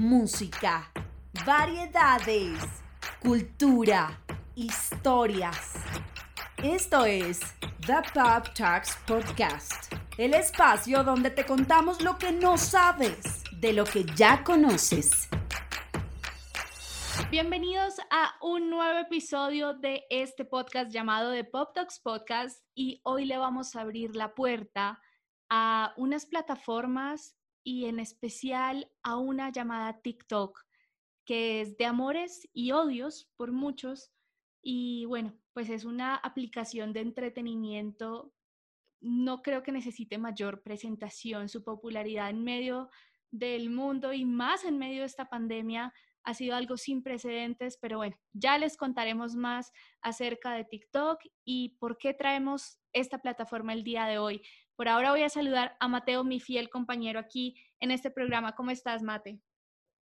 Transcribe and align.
música, 0.00 0.90
variedades, 1.44 2.58
cultura, 3.20 4.18
historias. 4.54 5.74
Esto 6.56 7.04
es 7.04 7.40
The 7.84 7.98
Pop 8.14 8.46
Talks 8.54 8.96
Podcast, 9.06 9.92
el 10.16 10.32
espacio 10.32 11.04
donde 11.04 11.28
te 11.28 11.44
contamos 11.44 12.00
lo 12.00 12.16
que 12.16 12.32
no 12.32 12.56
sabes 12.56 13.44
de 13.60 13.74
lo 13.74 13.84
que 13.84 14.06
ya 14.16 14.42
conoces. 14.42 15.28
Bienvenidos 17.30 17.96
a 18.10 18.36
un 18.40 18.70
nuevo 18.70 19.00
episodio 19.00 19.74
de 19.74 20.04
este 20.08 20.46
podcast 20.46 20.90
llamado 20.90 21.30
The 21.30 21.44
Pop 21.44 21.74
Talks 21.74 22.00
Podcast 22.00 22.64
y 22.74 23.02
hoy 23.04 23.26
le 23.26 23.36
vamos 23.36 23.76
a 23.76 23.82
abrir 23.82 24.16
la 24.16 24.34
puerta 24.34 24.98
a 25.50 25.92
unas 25.98 26.24
plataformas 26.24 27.36
y 27.62 27.86
en 27.86 28.00
especial 28.00 28.90
a 29.02 29.16
una 29.16 29.50
llamada 29.50 30.00
TikTok, 30.00 30.60
que 31.24 31.60
es 31.60 31.76
de 31.76 31.84
amores 31.84 32.48
y 32.52 32.72
odios 32.72 33.30
por 33.36 33.52
muchos. 33.52 34.12
Y 34.62 35.04
bueno, 35.06 35.38
pues 35.52 35.70
es 35.70 35.84
una 35.84 36.16
aplicación 36.16 36.92
de 36.92 37.00
entretenimiento. 37.00 38.32
No 39.00 39.42
creo 39.42 39.62
que 39.62 39.72
necesite 39.72 40.18
mayor 40.18 40.62
presentación. 40.62 41.48
Su 41.48 41.62
popularidad 41.62 42.30
en 42.30 42.42
medio 42.42 42.90
del 43.30 43.70
mundo 43.70 44.12
y 44.12 44.24
más 44.24 44.64
en 44.64 44.78
medio 44.78 45.00
de 45.00 45.06
esta 45.06 45.28
pandemia 45.28 45.92
ha 46.24 46.34
sido 46.34 46.54
algo 46.54 46.76
sin 46.76 47.02
precedentes, 47.02 47.78
pero 47.80 47.98
bueno, 47.98 48.16
ya 48.32 48.58
les 48.58 48.76
contaremos 48.76 49.34
más 49.36 49.72
acerca 50.02 50.52
de 50.52 50.64
TikTok 50.64 51.20
y 51.44 51.76
por 51.78 51.96
qué 51.96 52.12
traemos 52.12 52.78
esta 52.92 53.18
plataforma 53.18 53.72
el 53.72 53.84
día 53.84 54.06
de 54.06 54.18
hoy. 54.18 54.42
Por 54.80 54.88
ahora 54.88 55.10
voy 55.10 55.24
a 55.24 55.28
saludar 55.28 55.76
a 55.78 55.88
Mateo, 55.88 56.24
mi 56.24 56.40
fiel 56.40 56.70
compañero 56.70 57.20
aquí 57.20 57.54
en 57.80 57.90
este 57.90 58.10
programa. 58.10 58.54
¿Cómo 58.54 58.70
estás, 58.70 59.02
Mate? 59.02 59.38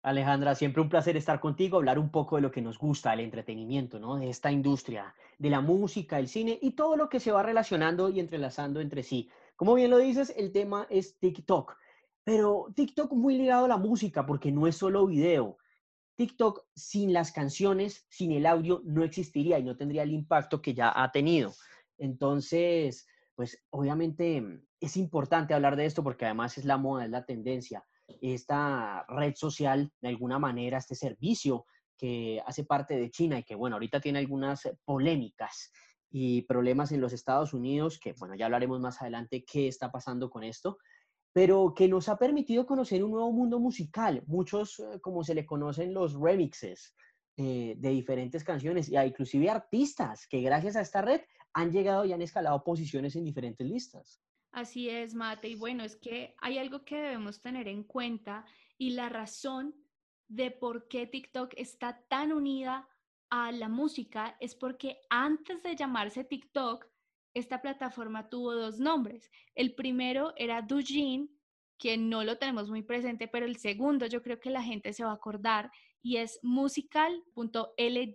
Alejandra, 0.05 0.55
siempre 0.55 0.81
un 0.81 0.89
placer 0.89 1.17
estar 1.17 1.41
contigo, 1.41 1.79
hablar 1.79 1.99
un 1.99 2.13
poco 2.13 2.37
de 2.37 2.43
lo 2.43 2.53
que 2.53 2.63
nos 2.63 2.79
gusta, 2.79 3.13
el 3.13 3.19
entretenimiento, 3.19 3.99
¿no? 3.99 4.19
De 4.19 4.29
esta 4.29 4.53
industria, 4.53 5.17
de 5.37 5.51
la 5.51 5.61
música, 5.61 6.21
el 6.21 6.29
cine 6.29 6.61
y 6.63 6.77
todo 6.77 6.97
lo 6.97 7.09
que 7.09 7.19
se 7.19 7.33
va 7.33 7.43
relacionando 7.43 8.09
y 8.09 8.21
entrelazando 8.21 8.81
entre 8.81 9.03
sí. 9.03 9.29
Como 9.57 9.75
bien 9.75 9.91
lo 9.91 9.99
dices, 9.99 10.33
el 10.37 10.53
tema 10.53 10.87
es 10.91 11.19
TikTok, 11.19 11.77
pero 12.23 12.69
TikTok 12.77 13.13
muy 13.15 13.39
ligado 13.39 13.65
a 13.65 13.69
la 13.69 13.79
música 13.79 14.25
porque 14.25 14.53
no 14.53 14.69
es 14.69 14.77
solo 14.77 15.09
video. 15.09 15.59
TikTok 16.15 16.67
sin 16.73 17.13
las 17.13 17.33
canciones, 17.33 18.07
sin 18.11 18.31
el 18.31 18.47
audio, 18.47 18.81
no 18.85 19.03
existiría 19.03 19.59
y 19.59 19.65
no 19.65 19.77
tendría 19.77 20.05
el 20.05 20.13
impacto 20.13 20.63
que 20.63 20.73
ya 20.73 20.93
ha 20.95 21.11
tenido. 21.11 21.53
Entonces, 21.99 23.09
pues 23.35 23.63
obviamente 23.71 24.41
mm, 24.41 24.67
es 24.81 24.97
importante 24.97 25.55
hablar 25.55 25.77
de 25.77 25.87
esto 25.87 26.03
porque 26.03 26.25
además 26.25 26.59
es 26.59 26.65
la 26.65 26.77
moda, 26.77 27.05
es 27.05 27.11
la 27.11 27.25
tendencia. 27.25 27.85
Esta 28.21 29.05
red 29.09 29.35
social, 29.35 29.91
de 30.01 30.09
alguna 30.09 30.39
manera, 30.39 30.79
este 30.79 30.95
servicio 30.95 31.65
que 31.97 32.43
hace 32.47 32.65
parte 32.65 32.97
de 32.97 33.11
China 33.11 33.39
y 33.39 33.45
que, 33.45 33.55
bueno, 33.55 33.77
ahorita 33.77 34.01
tiene 34.01 34.19
algunas 34.19 34.69
polémicas 34.85 35.71
y 36.11 36.43
problemas 36.43 36.93
en 36.93 37.01
los 37.01 37.13
Estados 37.13 37.55
Unidos, 37.55 37.99
que, 37.99 38.13
bueno, 38.15 38.35
ya 38.35 38.47
hablaremos 38.47 38.81
más 38.81 39.01
adelante 39.01 39.45
qué 39.45 39.69
está 39.69 39.91
pasando 39.91 40.29
con 40.29 40.45
esto, 40.45 40.79
pero 41.33 41.73
que 41.75 41.89
nos 41.89 42.09
ha 42.09 42.17
permitido 42.17 42.67
conocer 42.67 43.03
un 43.03 43.13
nuevo 43.13 43.33
mundo 43.33 43.59
musical, 43.59 44.23
muchos, 44.27 44.79
eh, 44.81 45.01
como 45.01 45.25
se 45.25 45.35
le 45.35 45.47
conocen, 45.47 45.95
los 45.95 46.15
remixes 46.15 46.95
eh, 47.39 47.77
de 47.79 47.89
diferentes 47.91 48.45
canciones, 48.45 48.91
y 48.91 48.97
inclusive 48.99 49.49
artistas 49.49 50.27
que 50.27 50.43
gracias 50.43 50.77
a 50.77 50.83
esta 50.83 51.01
red 51.01 51.23
han 51.55 51.71
llegado 51.73 52.05
y 52.05 52.13
han 52.13 52.23
escalado 52.23 52.63
posiciones 52.65 53.17
en 53.17 53.25
diferentes 53.25 53.67
listas. 53.67 54.23
Así 54.53 54.91
es, 54.91 55.15
Mate. 55.15 55.49
Y 55.49 55.55
bueno, 55.55 55.83
es 55.83 55.97
que 55.97 56.35
hay 56.39 56.59
algo 56.59 56.85
que 56.85 56.97
debemos 56.97 57.41
tener 57.41 57.69
en 57.69 57.85
cuenta 57.85 58.45
y 58.77 58.91
la 58.91 59.09
razón 59.09 59.75
de 60.29 60.51
por 60.51 60.89
qué 60.89 61.07
TikTok 61.07 61.55
está 61.57 62.05
tan 62.09 62.33
unida 62.33 62.89
a 63.31 63.51
la 63.51 63.69
música 63.69 64.37
es 64.41 64.55
porque 64.55 65.01
antes 65.09 65.63
de 65.63 65.75
llamarse 65.75 66.25
TikTok, 66.25 66.87
esta 67.35 67.63
plataforma 67.63 68.29
tuvo 68.29 68.55
dos 68.55 68.79
nombres. 68.79 69.31
El 69.55 69.75
primero 69.75 70.35
era 70.37 70.61
Douyin, 70.61 71.31
que 71.79 71.97
no 71.97 72.25
lo 72.25 72.37
tenemos 72.37 72.69
muy 72.69 72.83
presente, 72.83 73.29
pero 73.29 73.47
el 73.47 73.57
segundo 73.57 74.07
yo 74.07 74.23
creo 74.23 74.39
que 74.39 74.51
la 74.51 74.63
gente 74.63 74.93
se 74.93 75.03
va 75.03 75.13
a 75.13 75.15
acordar 75.15 75.71
y 76.03 76.19
es 76.19 76.39
musical.ly 76.43 78.15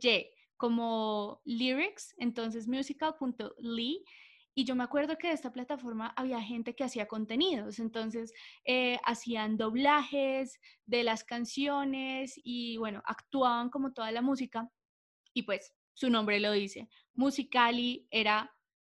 como 0.57 1.41
lyrics, 1.45 2.13
entonces 2.17 2.67
musical.ly. 2.67 4.03
Y 4.55 4.65
yo 4.65 4.75
me 4.75 4.83
acuerdo 4.83 5.17
que 5.19 5.27
de 5.27 5.33
esta 5.33 5.51
plataforma 5.51 6.13
había 6.15 6.41
gente 6.41 6.75
que 6.75 6.83
hacía 6.83 7.07
contenidos, 7.07 7.77
entonces 7.77 8.33
eh, 8.65 8.97
hacían 9.05 9.55
doblajes 9.55 10.59
de 10.87 11.03
las 11.03 11.23
canciones 11.23 12.33
y 12.43 12.77
bueno, 12.77 13.03
actuaban 13.05 13.69
como 13.69 13.93
toda 13.93 14.11
la 14.11 14.23
música. 14.23 14.67
Y 15.33 15.43
pues 15.43 15.73
su 15.93 16.09
nombre 16.09 16.39
lo 16.39 16.51
dice, 16.51 16.89
Musicali 17.13 18.07
era 18.09 18.51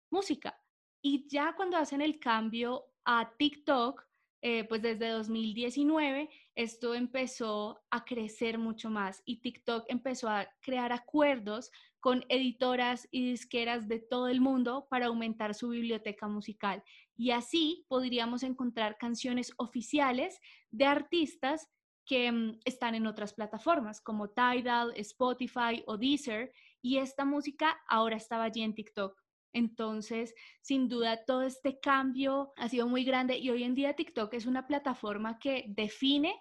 música. 0.10 0.60
Y 1.02 1.28
ya 1.30 1.54
cuando 1.56 1.78
hacen 1.78 2.02
el 2.02 2.20
cambio 2.20 2.86
a 3.06 3.34
TikTok, 3.38 4.06
eh, 4.46 4.66
pues 4.66 4.82
desde 4.82 5.08
2019 5.08 6.30
esto 6.56 6.96
empezó 6.96 7.82
a 7.90 8.04
crecer 8.04 8.58
mucho 8.58 8.90
más 8.90 9.24
y 9.24 9.38
TikTok 9.38 9.86
empezó 9.88 10.28
a 10.28 10.50
crear 10.60 10.92
acuerdos 10.92 11.72
con 12.02 12.26
editoras 12.28 13.08
y 13.10 13.32
disqueras 13.32 13.88
de 13.88 14.00
todo 14.00 14.28
el 14.28 14.42
mundo 14.42 14.86
para 14.90 15.06
aumentar 15.06 15.56
su 15.56 15.70
biblioteca 15.70 16.28
musical. 16.28 16.84
Y 17.16 17.32
así 17.32 17.86
podríamos 17.88 18.44
encontrar 18.44 18.98
canciones 18.98 19.54
oficiales 19.56 20.42
de 20.72 20.88
artistas 20.88 21.70
que 22.06 22.30
mm, 22.30 22.60
están 22.66 22.96
en 22.96 23.08
otras 23.08 23.34
plataformas 23.34 24.02
como 24.02 24.28
Tidal, 24.28 24.92
Spotify 24.98 25.84
o 25.88 25.98
Deezer. 25.98 26.52
Y 26.82 26.98
esta 26.98 27.24
música 27.24 27.80
ahora 27.88 28.18
estaba 28.18 28.44
allí 28.44 28.62
en 28.62 28.76
TikTok. 28.76 29.23
Entonces, 29.54 30.34
sin 30.62 30.90
duda, 30.90 31.24
todo 31.26 31.44
este 31.44 31.80
cambio 31.80 32.54
ha 32.58 32.70
sido 32.70 32.88
muy 32.88 33.04
grande 33.04 33.38
y 33.38 33.50
hoy 33.50 33.64
en 33.64 33.76
día 33.76 33.96
TikTok 33.96 34.34
es 34.34 34.46
una 34.46 34.68
plataforma 34.68 35.40
que 35.40 35.66
define 35.70 36.36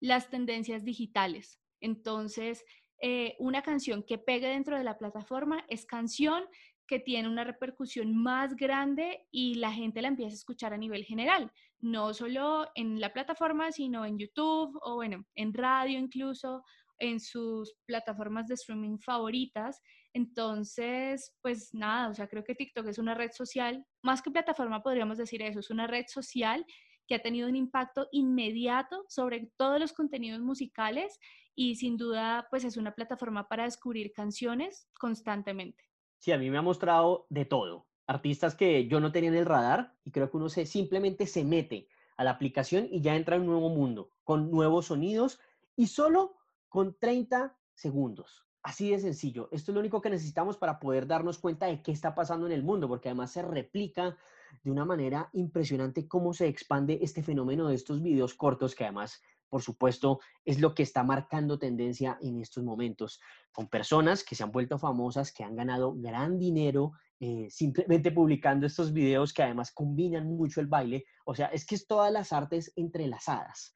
las 0.00 0.30
tendencias 0.30 0.84
digitales. 0.84 1.60
Entonces, 1.80 2.64
eh, 3.00 3.36
una 3.38 3.62
canción 3.62 4.02
que 4.02 4.18
pegue 4.18 4.48
dentro 4.48 4.76
de 4.76 4.84
la 4.84 4.98
plataforma 4.98 5.64
es 5.68 5.86
canción 5.86 6.44
que 6.86 6.98
tiene 6.98 7.28
una 7.28 7.44
repercusión 7.44 8.16
más 8.16 8.56
grande 8.56 9.26
y 9.30 9.54
la 9.56 9.70
gente 9.72 10.02
la 10.02 10.08
empieza 10.08 10.32
a 10.32 10.34
escuchar 10.34 10.72
a 10.72 10.78
nivel 10.78 11.04
general, 11.04 11.52
no 11.80 12.14
solo 12.14 12.66
en 12.74 13.00
la 13.00 13.12
plataforma, 13.12 13.70
sino 13.72 14.04
en 14.06 14.18
YouTube 14.18 14.76
o 14.82 14.94
bueno, 14.94 15.24
en 15.34 15.52
radio 15.52 15.98
incluso, 15.98 16.64
en 16.98 17.20
sus 17.20 17.76
plataformas 17.86 18.46
de 18.48 18.54
streaming 18.54 18.98
favoritas. 18.98 19.80
Entonces, 20.12 21.34
pues 21.42 21.70
nada, 21.72 22.08
o 22.08 22.14
sea, 22.14 22.28
creo 22.28 22.44
que 22.44 22.54
TikTok 22.54 22.86
es 22.86 22.98
una 22.98 23.14
red 23.14 23.30
social, 23.32 23.84
más 24.02 24.22
que 24.22 24.30
plataforma 24.30 24.82
podríamos 24.82 25.18
decir 25.18 25.42
eso, 25.42 25.60
es 25.60 25.70
una 25.70 25.86
red 25.86 26.06
social 26.08 26.64
que 27.06 27.14
ha 27.14 27.22
tenido 27.22 27.48
un 27.48 27.56
impacto 27.56 28.06
inmediato 28.12 29.04
sobre 29.08 29.50
todos 29.56 29.80
los 29.80 29.92
contenidos 29.92 30.40
musicales 30.40 31.18
y 31.54 31.76
sin 31.76 31.96
duda, 31.96 32.46
pues 32.50 32.64
es 32.64 32.76
una 32.76 32.94
plataforma 32.94 33.48
para 33.48 33.64
descubrir 33.64 34.12
canciones 34.12 34.88
constantemente. 34.98 35.82
Sí, 36.18 36.32
a 36.32 36.38
mí 36.38 36.50
me 36.50 36.58
ha 36.58 36.62
mostrado 36.62 37.26
de 37.30 37.44
todo. 37.44 37.88
Artistas 38.06 38.54
que 38.54 38.86
yo 38.88 39.00
no 39.00 39.12
tenía 39.12 39.30
en 39.30 39.36
el 39.36 39.46
radar 39.46 39.94
y 40.04 40.10
creo 40.10 40.30
que 40.30 40.36
uno 40.36 40.48
se, 40.48 40.66
simplemente 40.66 41.26
se 41.26 41.44
mete 41.44 41.88
a 42.16 42.24
la 42.24 42.30
aplicación 42.30 42.88
y 42.90 43.00
ya 43.00 43.16
entra 43.16 43.36
en 43.36 43.42
un 43.42 43.48
nuevo 43.48 43.70
mundo, 43.70 44.10
con 44.24 44.50
nuevos 44.50 44.86
sonidos 44.86 45.40
y 45.76 45.86
solo 45.86 46.37
con 46.68 46.96
30 46.98 47.56
segundos. 47.74 48.44
Así 48.62 48.90
de 48.90 48.98
sencillo. 48.98 49.48
Esto 49.52 49.70
es 49.70 49.74
lo 49.74 49.80
único 49.80 50.00
que 50.00 50.10
necesitamos 50.10 50.56
para 50.56 50.78
poder 50.78 51.06
darnos 51.06 51.38
cuenta 51.38 51.66
de 51.66 51.82
qué 51.82 51.92
está 51.92 52.14
pasando 52.14 52.46
en 52.46 52.52
el 52.52 52.62
mundo, 52.62 52.88
porque 52.88 53.08
además 53.08 53.32
se 53.32 53.42
replica 53.42 54.16
de 54.62 54.70
una 54.70 54.84
manera 54.84 55.30
impresionante 55.32 56.08
cómo 56.08 56.32
se 56.32 56.48
expande 56.48 56.98
este 57.00 57.22
fenómeno 57.22 57.68
de 57.68 57.74
estos 57.74 58.02
videos 58.02 58.34
cortos, 58.34 58.74
que 58.74 58.84
además, 58.84 59.22
por 59.48 59.62
supuesto, 59.62 60.20
es 60.44 60.60
lo 60.60 60.74
que 60.74 60.82
está 60.82 61.04
marcando 61.04 61.58
tendencia 61.58 62.18
en 62.20 62.40
estos 62.40 62.64
momentos, 62.64 63.20
con 63.52 63.68
personas 63.68 64.24
que 64.24 64.34
se 64.34 64.42
han 64.42 64.50
vuelto 64.50 64.78
famosas, 64.78 65.32
que 65.32 65.44
han 65.44 65.56
ganado 65.56 65.94
gran 65.96 66.38
dinero 66.38 66.92
eh, 67.20 67.48
simplemente 67.50 68.10
publicando 68.12 68.66
estos 68.66 68.92
videos 68.92 69.32
que 69.32 69.42
además 69.42 69.72
combinan 69.72 70.26
mucho 70.26 70.60
el 70.60 70.66
baile. 70.66 71.04
O 71.24 71.34
sea, 71.34 71.46
es 71.46 71.64
que 71.64 71.74
es 71.74 71.86
todas 71.86 72.12
las 72.12 72.32
artes 72.32 72.72
entrelazadas 72.76 73.74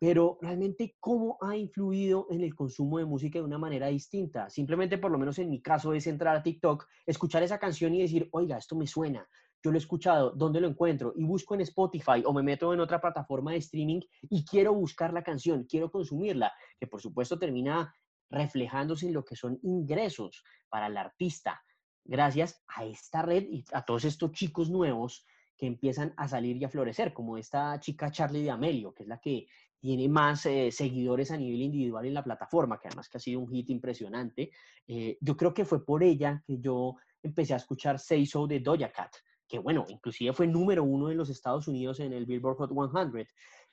pero 0.00 0.38
realmente 0.40 0.96
cómo 0.98 1.36
ha 1.42 1.54
influido 1.58 2.26
en 2.30 2.40
el 2.40 2.54
consumo 2.54 2.96
de 2.96 3.04
música 3.04 3.38
de 3.38 3.44
una 3.44 3.58
manera 3.58 3.88
distinta. 3.88 4.48
Simplemente, 4.48 4.96
por 4.96 5.10
lo 5.10 5.18
menos 5.18 5.38
en 5.38 5.50
mi 5.50 5.60
caso, 5.60 5.92
es 5.92 6.06
entrar 6.06 6.34
a 6.34 6.42
TikTok, 6.42 6.86
escuchar 7.04 7.42
esa 7.42 7.58
canción 7.58 7.94
y 7.94 8.00
decir, 8.00 8.26
oiga, 8.32 8.56
esto 8.56 8.74
me 8.74 8.86
suena, 8.86 9.28
yo 9.62 9.70
lo 9.70 9.76
he 9.76 9.78
escuchado, 9.78 10.30
¿dónde 10.30 10.62
lo 10.62 10.68
encuentro? 10.68 11.12
Y 11.14 11.24
busco 11.24 11.54
en 11.54 11.60
Spotify 11.60 12.22
o 12.24 12.32
me 12.32 12.42
meto 12.42 12.72
en 12.72 12.80
otra 12.80 12.98
plataforma 12.98 13.52
de 13.52 13.58
streaming 13.58 14.00
y 14.22 14.42
quiero 14.46 14.72
buscar 14.72 15.12
la 15.12 15.22
canción, 15.22 15.64
quiero 15.64 15.90
consumirla, 15.90 16.50
que 16.78 16.86
por 16.86 17.02
supuesto 17.02 17.38
termina 17.38 17.94
reflejándose 18.30 19.06
en 19.06 19.12
lo 19.12 19.22
que 19.22 19.36
son 19.36 19.58
ingresos 19.62 20.42
para 20.70 20.86
el 20.86 20.96
artista, 20.96 21.62
gracias 22.04 22.64
a 22.68 22.86
esta 22.86 23.20
red 23.20 23.42
y 23.50 23.64
a 23.74 23.84
todos 23.84 24.06
estos 24.06 24.32
chicos 24.32 24.70
nuevos 24.70 25.26
que 25.58 25.66
empiezan 25.66 26.14
a 26.16 26.26
salir 26.26 26.56
y 26.56 26.64
a 26.64 26.70
florecer, 26.70 27.12
como 27.12 27.36
esta 27.36 27.78
chica 27.80 28.10
Charlie 28.10 28.44
de 28.44 28.50
Amelio, 28.50 28.94
que 28.94 29.02
es 29.02 29.08
la 29.10 29.20
que 29.20 29.46
tiene 29.80 30.08
más 30.08 30.44
eh, 30.46 30.70
seguidores 30.70 31.30
a 31.30 31.36
nivel 31.36 31.62
individual 31.62 32.04
en 32.04 32.14
la 32.14 32.22
plataforma, 32.22 32.78
que 32.78 32.88
además 32.88 33.08
que 33.08 33.16
ha 33.16 33.20
sido 33.20 33.40
un 33.40 33.48
hit 33.48 33.70
impresionante. 33.70 34.50
Eh, 34.86 35.16
yo 35.20 35.36
creo 35.36 35.54
que 35.54 35.64
fue 35.64 35.84
por 35.84 36.02
ella 36.02 36.42
que 36.46 36.58
yo 36.58 36.96
empecé 37.22 37.54
a 37.54 37.56
escuchar 37.56 37.98
Say 37.98 38.26
So 38.26 38.46
de 38.46 38.60
Doja 38.60 38.92
Cat, 38.92 39.16
que 39.48 39.58
bueno, 39.58 39.86
inclusive 39.88 40.32
fue 40.32 40.46
número 40.46 40.84
uno 40.84 41.10
en 41.10 41.16
los 41.16 41.30
Estados 41.30 41.66
Unidos 41.66 41.98
en 42.00 42.12
el 42.12 42.26
Billboard 42.26 42.56
Hot 42.56 42.72
100, 42.72 43.26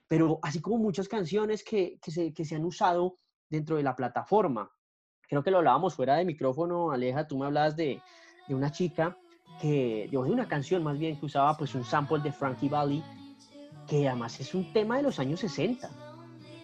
pero 0.08 0.40
así 0.42 0.62
como 0.62 0.78
muchas 0.78 1.10
canciones 1.10 1.64
que, 1.64 2.00
que, 2.02 2.12
se, 2.12 2.34
que 2.34 2.46
se 2.46 2.56
han 2.56 2.64
usado 2.64 3.20
dentro 3.50 3.76
de 3.76 3.84
la 3.84 3.96
plataforma. 3.96 4.72
Creo 5.28 5.44
que 5.44 5.52
lo 5.52 5.58
hablábamos 5.58 5.94
fuera 5.94 6.16
de 6.16 6.24
micrófono, 6.24 6.92
Aleja, 6.92 7.28
tú 7.28 7.38
me 7.38 7.46
hablabas 7.46 7.76
de, 7.76 8.02
de 8.48 8.56
una 8.56 8.72
chica 8.72 9.18
que, 9.62 10.08
de 10.10 10.18
una 10.18 10.48
canción 10.48 10.84
más 10.84 10.98
bien 10.98 11.20
que 11.20 11.26
usaba 11.26 11.58
pues 11.58 11.76
un 11.76 11.84
sample 11.84 12.20
de 12.20 12.32
Frankie 12.32 12.70
Valli 12.70 13.04
que 13.88 14.08
además 14.08 14.40
es 14.40 14.54
un 14.54 14.72
tema 14.74 14.98
de 14.98 15.04
los 15.04 15.20
años 15.20 15.40
60, 15.40 15.90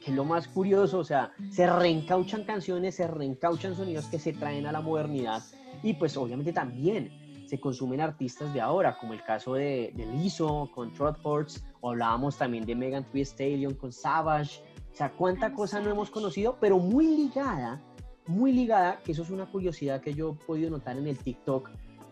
que 0.04 0.12
es 0.12 0.16
lo 0.16 0.26
más 0.26 0.48
curioso, 0.48 1.00
o 1.00 1.04
sea, 1.04 1.32
se 1.50 1.66
reencauchan 1.66 2.44
canciones, 2.44 2.96
se 2.96 3.08
reencauchan 3.08 3.76
sonidos 3.76 4.06
que 4.06 4.20
se 4.20 4.34
traen 4.34 4.66
a 4.66 4.72
la 4.72 4.82
modernidad 4.82 5.42
y 5.82 5.94
pues 5.94 6.18
obviamente 6.18 6.52
también 6.52 7.12
se 7.48 7.60
consumen 7.60 8.02
artistas 8.02 8.54
de 8.54 8.62
ahora, 8.62 8.98
como 8.98 9.14
el 9.14 9.24
caso 9.24 9.54
de, 9.54 9.94
de 9.96 10.06
Lizzo 10.06 10.70
con 10.74 10.92
Trot 10.94 11.20
Horts, 11.24 11.64
o 11.82 11.92
hablábamos 11.92 12.38
también 12.38 12.66
de 12.66 12.76
Megan 12.76 13.06
Thee 13.12 13.22
Stallion 13.22 13.76
con 13.76 13.92
Savage, 13.92 14.62
o 14.92 14.96
sea, 14.96 15.12
cuánta 15.12 15.54
cosa 15.54 15.80
no 15.80 15.90
hemos 15.90 16.10
conocido, 16.10 16.58
pero 16.60 16.78
muy 16.80 17.08
ligada, 17.08 17.82
muy 18.28 18.52
ligada, 18.52 19.00
que 19.04 19.14
eso 19.14 19.24
es 19.24 19.30
una 19.30 19.46
curiosidad 19.46 20.02
que 20.02 20.14
yo 20.14 20.32
he 20.32 20.46
podido 20.46 20.70
notar 20.70 20.98
en 20.98 21.08
el 21.08 21.18
TikTok 21.18 21.70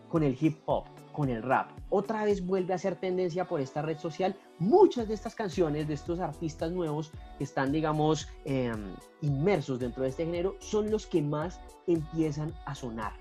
con 0.08 0.22
el 0.22 0.36
hip 0.40 0.58
hop 0.66 0.84
con 1.12 1.28
el 1.28 1.42
rap. 1.42 1.70
Otra 1.90 2.24
vez 2.24 2.44
vuelve 2.44 2.74
a 2.74 2.78
ser 2.78 2.96
tendencia 2.96 3.46
por 3.46 3.60
esta 3.60 3.82
red 3.82 3.98
social. 3.98 4.34
Muchas 4.58 5.08
de 5.08 5.14
estas 5.14 5.34
canciones, 5.34 5.86
de 5.88 5.94
estos 5.94 6.20
artistas 6.20 6.72
nuevos 6.72 7.12
que 7.38 7.44
están, 7.44 7.72
digamos, 7.72 8.28
em, 8.44 8.94
inmersos 9.20 9.78
dentro 9.78 10.02
de 10.02 10.08
este 10.08 10.24
género, 10.24 10.56
son 10.58 10.90
los 10.90 11.06
que 11.06 11.22
más 11.22 11.60
empiezan 11.86 12.52
a 12.64 12.74
sonar. 12.74 13.12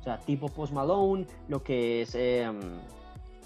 O 0.00 0.02
sea, 0.02 0.18
tipo 0.20 0.48
Post 0.48 0.72
Malone, 0.72 1.26
lo 1.48 1.62
que 1.62 2.02
es 2.02 2.14
em, 2.14 2.60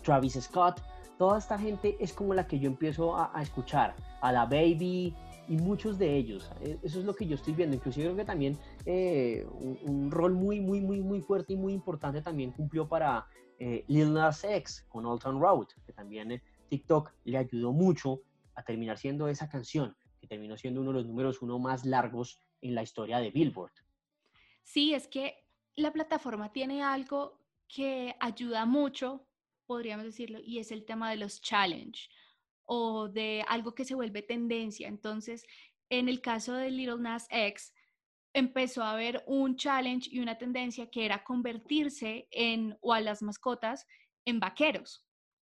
Travis 0.03 0.35
Scott, 0.35 0.81
toda 1.19 1.39
esta 1.39 1.59
gente 1.59 1.97
es 2.01 2.13
como 2.13 2.35
la 2.35 2.47
que 2.47 2.59
yo 2.59 2.69
empiezo 2.69 3.17
a, 3.17 3.31
escuchar. 3.41 3.95
A 4.21 4.33
la 4.33 4.45
Baby, 4.47 5.15
y 5.49 5.57
muchos 5.57 5.99
de 5.99 6.17
ellos. 6.17 6.51
E, 6.61 6.79
eso 6.83 7.01
es 7.01 7.05
lo 7.05 7.15
que 7.15 7.27
yo 7.27 7.35
estoy 7.35 7.55
viendo. 7.55 7.77
Inclusive 7.77 8.07
creo 8.07 8.17
que 8.17 8.25
también 8.25 8.59
eh, 8.87 9.47
un, 9.53 9.79
un, 9.83 10.11
rol 10.11 10.33
muy, 10.33 10.61
muy, 10.61 10.81
muy, 10.81 11.01
muy 11.01 11.21
fuerte 11.21 11.53
y 11.53 11.57
muy 11.57 11.73
importante 11.73 12.23
también 12.23 12.53
cumplió 12.53 12.89
para 12.89 13.27
eh, 13.59 13.85
Lil 13.89 14.13
Nas 14.13 14.43
X 14.45 14.85
con 14.89 15.07
Old 15.07 15.23
Town 15.23 15.41
Road, 15.41 15.69
que 15.87 15.93
también 15.93 16.33
eh, 16.33 16.43
TikTok 16.69 17.13
le 17.25 17.39
ayudó 17.39 17.73
mucho 17.73 18.23
a 18.55 18.63
terminar 18.63 18.99
siendo 18.99 19.29
esa 19.29 19.49
canción, 19.49 19.97
que 20.21 20.27
terminó 20.27 20.57
siendo 20.57 20.81
uno 20.81 20.91
de 20.91 20.99
los 20.99 21.07
números 21.07 21.43
uno 21.43 21.59
más 21.59 21.85
largos 21.85 22.41
en 22.61 22.75
la 22.75 22.83
historia 22.83 23.19
de 23.19 23.31
Billboard. 23.31 23.73
Sí, 24.63 24.95
es 24.95 25.07
que 25.07 25.45
la 25.77 25.93
plataforma 25.93 26.53
tiene 26.53 26.83
algo 26.83 27.41
que 27.69 28.17
ayuda 28.21 28.65
mucho, 28.67 29.27
podríamos 29.67 30.05
decirlo, 30.05 30.41
y 30.43 30.59
es 30.59 30.73
el 30.73 30.85
tema 30.85 31.11
de 31.11 31.17
los 31.17 31.41
challenge 31.41 32.09
o 32.67 33.09
de 33.09 33.45
algo 33.49 33.75
que 33.75 33.85
se 33.85 33.95
vuelve 33.95 34.23
tendencia. 34.23 34.89
Entonces, 34.89 35.45
en 35.91 36.09
el 36.09 36.21
caso 36.21 36.55
de 36.55 36.71
Little 36.71 36.99
Nas 36.99 37.27
X, 37.31 37.73
empezó 38.35 38.83
a 38.83 38.93
haber 38.93 39.23
un 39.27 39.57
challenge 39.57 40.09
y 40.11 40.21
una 40.21 40.39
tendencia 40.39 40.91
que 40.91 41.05
era 41.05 41.23
convertirse 41.23 42.27
en, 42.31 42.77
o 42.81 42.93
a 42.93 43.01
las 43.01 43.23
mascotas, 43.23 43.87
en 44.27 44.41
vaqueros. 44.41 45.07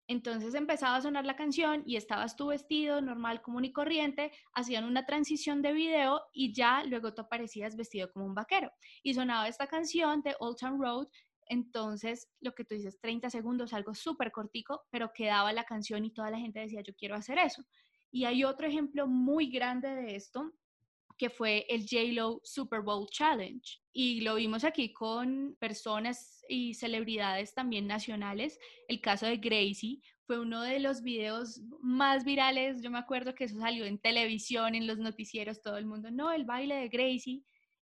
Entonces 0.07 0.53
empezaba 0.53 0.97
a 0.97 1.01
sonar 1.01 1.25
la 1.25 1.35
canción 1.35 1.81
y 1.85 1.95
estabas 1.95 2.35
tu 2.35 2.47
vestido 2.47 3.01
normal, 3.01 3.41
común 3.41 3.65
y 3.65 3.73
corriente, 3.73 4.31
hacían 4.53 4.83
una 4.83 5.05
transición 5.07 5.63
de 5.63 5.73
video 5.73 6.21
y 6.31 6.53
ya 6.53 6.83
luego 6.83 7.15
tú 7.15 7.23
aparecías 7.23 7.75
vestido 7.75 8.11
como 8.11 8.25
un 8.25 8.35
vaquero. 8.35 8.71
Y 9.01 9.15
sonaba 9.15 9.47
esta 9.47 9.65
canción 9.65 10.21
de 10.21 10.35
Old 10.39 10.57
Town 10.57 10.79
Road, 10.79 11.07
entonces 11.47 12.27
lo 12.41 12.53
que 12.53 12.65
tú 12.65 12.75
dices, 12.75 12.99
30 12.99 13.29
segundos, 13.29 13.73
algo 13.73 13.93
súper 13.93 14.31
cortico, 14.31 14.83
pero 14.89 15.11
quedaba 15.13 15.53
la 15.53 15.63
canción 15.63 16.05
y 16.05 16.13
toda 16.13 16.31
la 16.31 16.39
gente 16.39 16.59
decía, 16.59 16.81
yo 16.81 16.93
quiero 16.95 17.15
hacer 17.15 17.37
eso. 17.37 17.63
Y 18.11 18.25
hay 18.25 18.43
otro 18.43 18.67
ejemplo 18.67 19.07
muy 19.07 19.47
grande 19.47 19.89
de 19.89 20.15
esto, 20.15 20.53
que 21.17 21.29
fue 21.29 21.65
el 21.69 21.85
JLo 21.85 22.41
Super 22.43 22.81
Bowl 22.81 23.07
Challenge. 23.09 23.81
Y 23.93 24.21
lo 24.21 24.35
vimos 24.35 24.63
aquí 24.63 24.91
con 24.91 25.55
personas 25.59 26.43
y 26.49 26.73
celebridades 26.73 27.53
también 27.53 27.87
nacionales. 27.87 28.59
El 28.87 29.01
caso 29.01 29.25
de 29.25 29.37
Gracie 29.37 30.01
fue 30.25 30.39
uno 30.39 30.61
de 30.61 30.79
los 30.79 31.01
videos 31.01 31.61
más 31.81 32.25
virales. 32.25 32.81
Yo 32.81 32.91
me 32.91 32.99
acuerdo 32.99 33.33
que 33.35 33.45
eso 33.45 33.59
salió 33.59 33.85
en 33.85 33.99
televisión, 33.99 34.75
en 34.75 34.87
los 34.87 34.97
noticieros, 34.97 35.61
todo 35.61 35.77
el 35.77 35.85
mundo, 35.85 36.11
no, 36.11 36.31
el 36.31 36.45
baile 36.45 36.75
de 36.75 36.89
Gracie. 36.89 37.43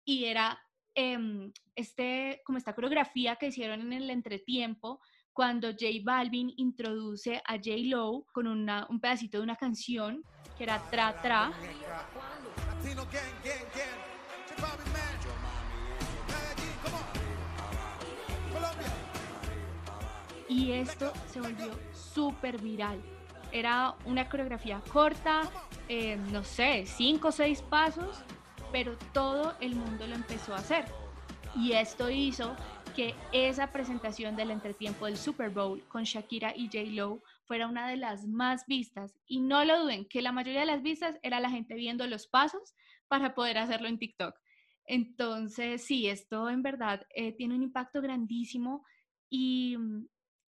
Y 0.04 0.24
era 0.24 0.58
em, 0.98 1.52
este, 1.76 2.42
como 2.44 2.58
esta 2.58 2.74
coreografía 2.74 3.36
que 3.36 3.46
hicieron 3.46 3.80
en 3.80 3.92
el 3.92 4.10
entretiempo 4.10 5.00
cuando 5.32 5.68
J 5.68 5.86
Balvin 6.02 6.52
introduce 6.56 7.40
a 7.44 7.54
J 7.54 7.70
Lo 7.84 8.26
con 8.32 8.48
una, 8.48 8.84
un 8.90 8.98
pedacito 8.98 9.38
de 9.38 9.44
una 9.44 9.54
canción 9.54 10.24
que 10.56 10.64
era 10.64 10.82
Tra 10.90 11.22
Tra 11.22 11.52
y 20.48 20.72
esto 20.72 21.12
se 21.26 21.40
volvió 21.40 21.70
súper 21.92 22.60
viral. 22.60 23.00
Era 23.52 23.94
una 24.04 24.28
coreografía 24.28 24.82
corta, 24.92 25.42
eh, 25.88 26.16
no 26.32 26.42
sé, 26.42 26.86
cinco 26.86 27.28
o 27.28 27.32
seis 27.32 27.62
pasos, 27.62 28.24
pero 28.72 28.96
todo 29.12 29.54
el 29.60 29.74
mundo 29.74 30.06
lo 30.06 30.14
empezó 30.14 30.54
a 30.54 30.58
hacer. 30.58 30.84
Y 31.56 31.72
esto 31.72 32.10
hizo 32.10 32.54
que 32.94 33.14
esa 33.32 33.72
presentación 33.72 34.36
del 34.36 34.50
entretiempo 34.50 35.06
del 35.06 35.16
Super 35.16 35.50
Bowl 35.50 35.82
con 35.88 36.04
Shakira 36.04 36.54
y 36.56 36.66
J. 36.66 36.90
Lo 36.90 37.22
fuera 37.44 37.66
una 37.66 37.88
de 37.88 37.96
las 37.96 38.26
más 38.26 38.66
vistas. 38.66 39.18
Y 39.26 39.40
no 39.40 39.64
lo 39.64 39.82
duden, 39.82 40.04
que 40.06 40.22
la 40.22 40.32
mayoría 40.32 40.60
de 40.60 40.66
las 40.66 40.82
vistas 40.82 41.18
era 41.22 41.40
la 41.40 41.50
gente 41.50 41.74
viendo 41.74 42.06
los 42.06 42.26
pasos 42.26 42.74
para 43.08 43.34
poder 43.34 43.58
hacerlo 43.58 43.88
en 43.88 43.98
TikTok. 43.98 44.34
Entonces, 44.84 45.84
sí, 45.84 46.08
esto 46.08 46.48
en 46.48 46.62
verdad 46.62 47.06
eh, 47.14 47.32
tiene 47.32 47.54
un 47.54 47.62
impacto 47.62 48.00
grandísimo 48.00 48.84
y 49.28 49.76
mm, 49.78 50.06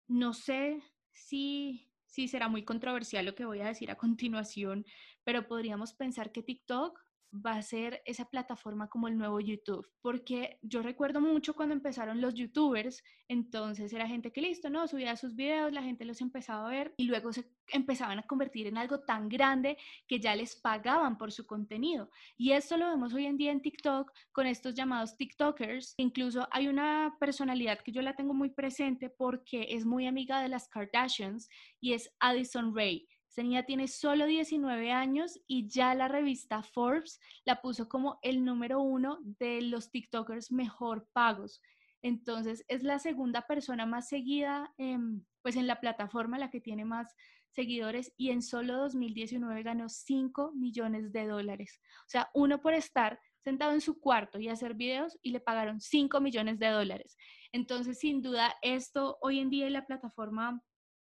no 0.09 0.33
sé 0.33 0.83
si, 1.13 1.91
si 2.05 2.29
será 2.29 2.49
muy 2.49 2.65
controversial 2.65 3.25
lo 3.25 3.35
que 3.35 3.47
voy 3.47 3.61
a 3.61 3.67
decir 3.67 3.91
a 3.91 3.97
continuación, 3.97 4.85
pero 5.25 5.49
podríamos 5.49 5.95
pensar 5.95 6.33
que 6.33 6.43
TikTok 6.43 7.01
va 7.33 7.53
a 7.53 7.63
ser 7.63 8.03
esa 8.05 8.25
plataforma 8.27 8.89
como 8.89 9.09
el 9.09 9.17
nuevo 9.19 9.41
YouTube, 9.41 9.87
porque 10.01 10.59
yo 10.63 10.83
recuerdo 10.83 11.21
mucho 11.21 11.55
cuando 11.55 11.75
empezaron 11.75 12.21
los 12.21 12.35
youtubers, 12.35 13.03
entonces 13.29 13.93
era 13.93 14.07
gente 14.07 14.33
que 14.33 14.41
listo, 14.41 14.71
¿no? 14.71 14.87
Subía 14.87 15.17
sus 15.17 15.35
videos, 15.35 15.73
la 15.73 15.83
gente 15.83 16.05
los 16.05 16.21
empezaba 16.21 16.67
a 16.67 16.71
ver 16.71 16.95
y 16.97 17.05
luego 17.05 17.33
se 17.33 17.51
empezaban 17.69 18.19
a 18.19 18.27
convertir 18.27 18.67
en 18.67 18.79
algo 18.79 19.01
tan 19.01 19.29
grande 19.29 19.77
que 20.07 20.21
ya 20.21 20.37
les 20.37 20.57
pagaban 20.57 21.19
por 21.19 21.33
su 21.33 21.47
contenido. 21.47 22.11
Y 22.37 22.53
esto 22.53 22.77
lo 22.77 22.89
vemos 22.89 23.13
hoy 23.13 23.27
en 23.27 23.37
día 23.37 23.53
en 23.53 23.63
TikTok 23.63 24.13
con 24.33 24.47
estos 24.47 24.75
llamados 24.75 25.17
TikTokers. 25.17 25.95
Incluso 25.97 26.47
hay 26.53 26.69
una 26.69 27.17
personalidad 27.19 27.81
que 27.81 27.93
yo 27.93 28.03
la 28.03 28.15
tengo 28.15 28.35
muy 28.35 28.51
presente 28.51 29.11
porque 29.11 29.67
es 29.71 29.85
muy 29.85 30.07
amiga 30.07 30.41
de 30.41 30.49
las 30.49 30.69
Kardashians 30.69 31.49
y 31.81 31.93
es 31.95 32.15
Addison 32.21 32.75
Ray 32.75 33.09
esta 33.37 33.43
niña 33.43 33.65
tiene 33.65 33.87
solo 33.87 34.25
19 34.25 34.93
años 34.93 35.39
y 35.47 35.69
ya 35.69 35.95
la 35.95 36.09
revista 36.09 36.63
Forbes 36.63 37.21
la 37.45 37.61
puso 37.61 37.87
como 37.87 38.19
el 38.23 38.43
número 38.43 38.81
uno 38.81 39.19
de 39.39 39.61
los 39.61 39.91
TikTokers 39.91 40.53
mejor 40.53 41.07
pagos. 41.13 41.61
Entonces 42.01 42.65
es 42.67 42.83
la 42.83 42.99
segunda 42.99 43.43
persona 43.43 43.85
más 43.85 44.09
seguida 44.09 44.73
pues 45.43 45.57
en 45.57 45.67
la 45.67 45.81
plataforma, 45.81 46.39
la 46.39 46.49
que 46.49 46.63
tiene 46.63 46.87
más 46.87 47.15
seguidores 47.51 48.11
y 48.17 48.31
en 48.31 48.41
solo 48.41 48.79
2019 48.79 49.63
ganó 49.63 49.91
5 49.91 50.53
millones 50.55 51.13
de 51.13 51.27
dólares. 51.27 51.83
O 52.07 52.09
sea, 52.09 52.31
uno 52.33 52.63
por 52.63 52.73
estar 52.73 53.21
sentado 53.45 53.73
en 53.73 53.83
su 53.83 54.01
cuarto 54.01 54.41
y 54.41 54.49
hacer 54.49 54.73
videos 54.73 55.19
y 55.21 55.33
le 55.33 55.41
pagaron 55.41 55.83
5 55.83 56.23
millones 56.23 56.59
de 56.59 56.69
dólares. 56.69 57.19
Entonces, 57.53 57.99
sin 57.99 58.23
duda, 58.23 58.55
esto 58.63 59.19
hoy 59.21 59.41
en 59.41 59.51
día 59.51 59.67
en 59.67 59.75
la 59.75 59.85
plataforma 59.85 60.63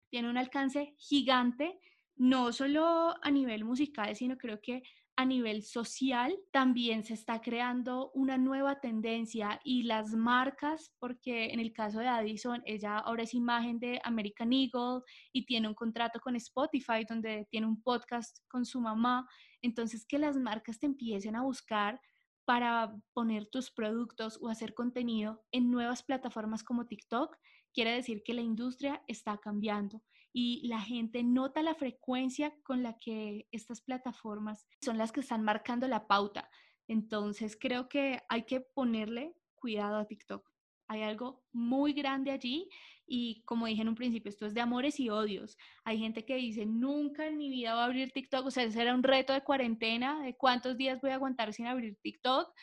tiene 0.10 0.30
un 0.30 0.38
alcance 0.38 0.96
gigante 0.98 1.82
no 2.16 2.52
solo 2.52 3.16
a 3.22 3.32
nivel 3.32 3.66
musical, 3.66 4.16
sino 4.16 4.38
creo 4.38 4.60
que 4.62 4.84
a 5.16 5.26
nivel 5.26 5.62
social 5.62 6.36
también 6.52 7.04
se 7.04 7.14
está 7.14 7.40
creando 7.40 8.12
una 8.16 8.38
nueva 8.38 8.80
tendencia 8.80 9.60
y 9.64 9.84
las 9.84 10.14
marcas, 10.16 10.92
porque 11.00 11.54
en 11.54 11.60
el 11.60 11.72
caso 11.72 12.00
de 12.00 12.08
Addison, 12.08 12.64
ella 12.66 12.98
ahora 12.98 13.24
es 13.24 13.34
imagen 13.36 13.80
de 13.80 14.02
American 14.04 14.52
Eagle 14.52 15.02
y 15.32 15.46
tiene 15.46 15.68
un 15.68 15.76
contrato 15.76 16.20
con 16.20 16.36
Spotify 16.36 17.06
donde 17.08 17.48
tiene 17.52 17.68
un 17.68 17.82
podcast 17.82 18.40
con 18.48 18.66
su 18.66 18.82
mamá, 18.82 19.28
entonces 19.62 20.06
que 20.08 20.18
las 20.18 20.36
marcas 20.38 20.80
te 20.80 20.88
empiecen 20.88 21.36
a 21.36 21.44
buscar 21.44 22.00
para 22.46 22.94
poner 23.14 23.48
tus 23.48 23.72
productos 23.72 24.40
o 24.42 24.50
hacer 24.50 24.74
contenido 24.74 25.44
en 25.52 25.70
nuevas 25.70 26.04
plataformas 26.04 26.64
como 26.64 26.88
TikTok, 26.88 27.38
quiere 27.74 27.92
decir 27.92 28.24
que 28.24 28.34
la 28.34 28.42
industria 28.42 29.04
está 29.08 29.38
cambiando 29.38 30.02
y 30.32 30.68
la 30.68 30.82
gente 30.82 31.24
nota 31.24 31.62
la 31.62 31.76
frecuencia 31.76 32.54
con 32.64 32.82
la 32.82 32.98
que 32.98 33.48
estas 33.52 33.82
plataformas 33.82 34.68
son 34.82 34.98
las 34.98 35.12
que 35.12 35.20
están 35.20 35.44
marcando 35.44 35.88
la 35.88 36.08
pauta. 36.08 36.50
Entonces 36.88 37.56
creo 37.60 37.88
que 37.88 38.22
hay 38.30 38.44
que 38.44 38.62
ponerle 38.62 39.36
cuidado 39.56 39.98
a 39.98 40.06
TikTok. 40.08 40.50
Hay 40.88 41.04
algo 41.04 41.44
muy 41.52 41.94
grande 41.94 42.32
allí 42.32 42.68
y 43.06 43.44
como 43.46 43.68
dije 43.68 43.82
en 43.82 43.90
un 43.90 43.96
principio, 43.96 44.30
esto 44.30 44.46
es 44.46 44.54
de 44.54 44.62
amores 44.62 45.00
y 45.00 45.10
odios. 45.10 45.58
Hay 45.84 46.00
gente 46.00 46.26
que 46.26 46.36
dice, 46.36 46.66
nunca 46.66 47.28
en 47.28 47.38
mi 47.38 47.50
vida 47.50 47.74
voy 47.74 47.82
a 47.82 47.86
abrir 47.86 48.12
TikTok, 48.12 48.46
o 48.48 48.52
sea, 48.52 48.64
ese 48.64 48.82
era 48.82 48.96
un 48.96 49.04
reto 49.04 49.34
de 49.34 49.44
cuarentena, 49.44 50.22
de 50.24 50.36
cuántos 50.36 50.78
días 50.78 51.00
voy 51.02 51.12
a 51.12 51.16
aguantar 51.16 51.54
sin 51.54 51.68
abrir 51.68 51.98
TikTok. 52.02 52.54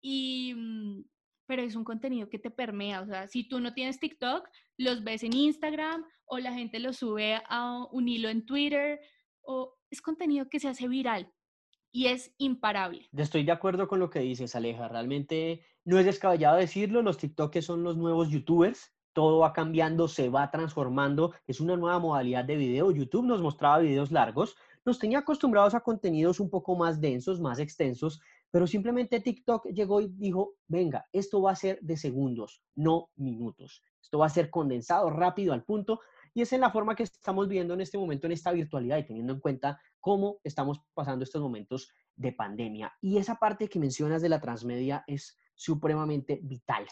Y, 0.00 0.54
mm, 0.54 1.04
pero 1.46 1.62
es 1.62 1.74
un 1.74 1.84
contenido 1.84 2.28
que 2.28 2.38
te 2.38 2.50
permea, 2.50 3.00
o 3.00 3.06
sea, 3.06 3.26
si 3.26 3.48
tú 3.48 3.60
no 3.60 3.74
tienes 3.74 3.98
TikTok, 3.98 4.48
los 4.78 5.04
ves 5.04 5.22
en 5.22 5.34
Instagram 5.34 6.04
o 6.24 6.38
la 6.38 6.52
gente 6.52 6.78
lo 6.78 6.92
sube 6.92 7.40
a 7.48 7.86
un 7.90 8.08
hilo 8.08 8.28
en 8.28 8.46
Twitter 8.46 9.00
o 9.42 9.76
es 9.90 10.00
contenido 10.00 10.48
que 10.48 10.60
se 10.60 10.68
hace 10.68 10.88
viral 10.88 11.32
y 11.92 12.06
es 12.06 12.34
imparable. 12.38 13.08
Estoy 13.16 13.44
de 13.44 13.52
acuerdo 13.52 13.86
con 13.86 14.00
lo 14.00 14.08
que 14.08 14.20
dices, 14.20 14.56
Aleja. 14.56 14.88
Realmente 14.88 15.62
no 15.84 15.98
es 15.98 16.06
descabellado 16.06 16.56
decirlo, 16.56 17.02
los 17.02 17.18
TikTokers 17.18 17.66
son 17.66 17.82
los 17.82 17.96
nuevos 17.96 18.30
YouTubers. 18.30 18.94
Todo 19.12 19.40
va 19.40 19.52
cambiando, 19.52 20.08
se 20.08 20.30
va 20.30 20.50
transformando. 20.50 21.34
Es 21.46 21.60
una 21.60 21.76
nueva 21.76 21.98
modalidad 21.98 22.46
de 22.46 22.56
video. 22.56 22.90
YouTube 22.90 23.26
nos 23.26 23.42
mostraba 23.42 23.80
videos 23.80 24.10
largos, 24.10 24.56
nos 24.86 24.98
tenía 24.98 25.18
acostumbrados 25.18 25.74
a 25.74 25.80
contenidos 25.80 26.40
un 26.40 26.48
poco 26.48 26.74
más 26.76 27.00
densos, 27.00 27.38
más 27.38 27.58
extensos, 27.58 28.20
pero 28.52 28.66
simplemente 28.66 29.20
TikTok 29.20 29.68
llegó 29.68 30.02
y 30.02 30.08
dijo, 30.08 30.56
venga, 30.68 31.06
esto 31.10 31.40
va 31.40 31.52
a 31.52 31.56
ser 31.56 31.78
de 31.80 31.96
segundos, 31.96 32.62
no 32.74 33.08
minutos. 33.16 33.82
Esto 34.00 34.18
va 34.18 34.26
a 34.26 34.28
ser 34.28 34.50
condensado, 34.50 35.08
rápido, 35.08 35.54
al 35.54 35.64
punto. 35.64 36.00
Y 36.34 36.42
es 36.42 36.52
en 36.52 36.60
la 36.60 36.70
forma 36.70 36.94
que 36.94 37.04
estamos 37.04 37.48
viendo 37.48 37.72
en 37.72 37.80
este 37.80 37.96
momento, 37.96 38.26
en 38.26 38.34
esta 38.34 38.52
virtualidad 38.52 38.98
y 38.98 39.06
teniendo 39.06 39.32
en 39.32 39.40
cuenta 39.40 39.80
cómo 40.00 40.38
estamos 40.44 40.82
pasando 40.92 41.24
estos 41.24 41.40
momentos 41.40 41.90
de 42.14 42.32
pandemia. 42.32 42.92
Y 43.00 43.16
esa 43.16 43.36
parte 43.36 43.68
que 43.68 43.78
mencionas 43.78 44.20
de 44.20 44.28
la 44.28 44.40
transmedia 44.40 45.02
es 45.06 45.38
supremamente 45.54 46.38
vital. 46.42 46.86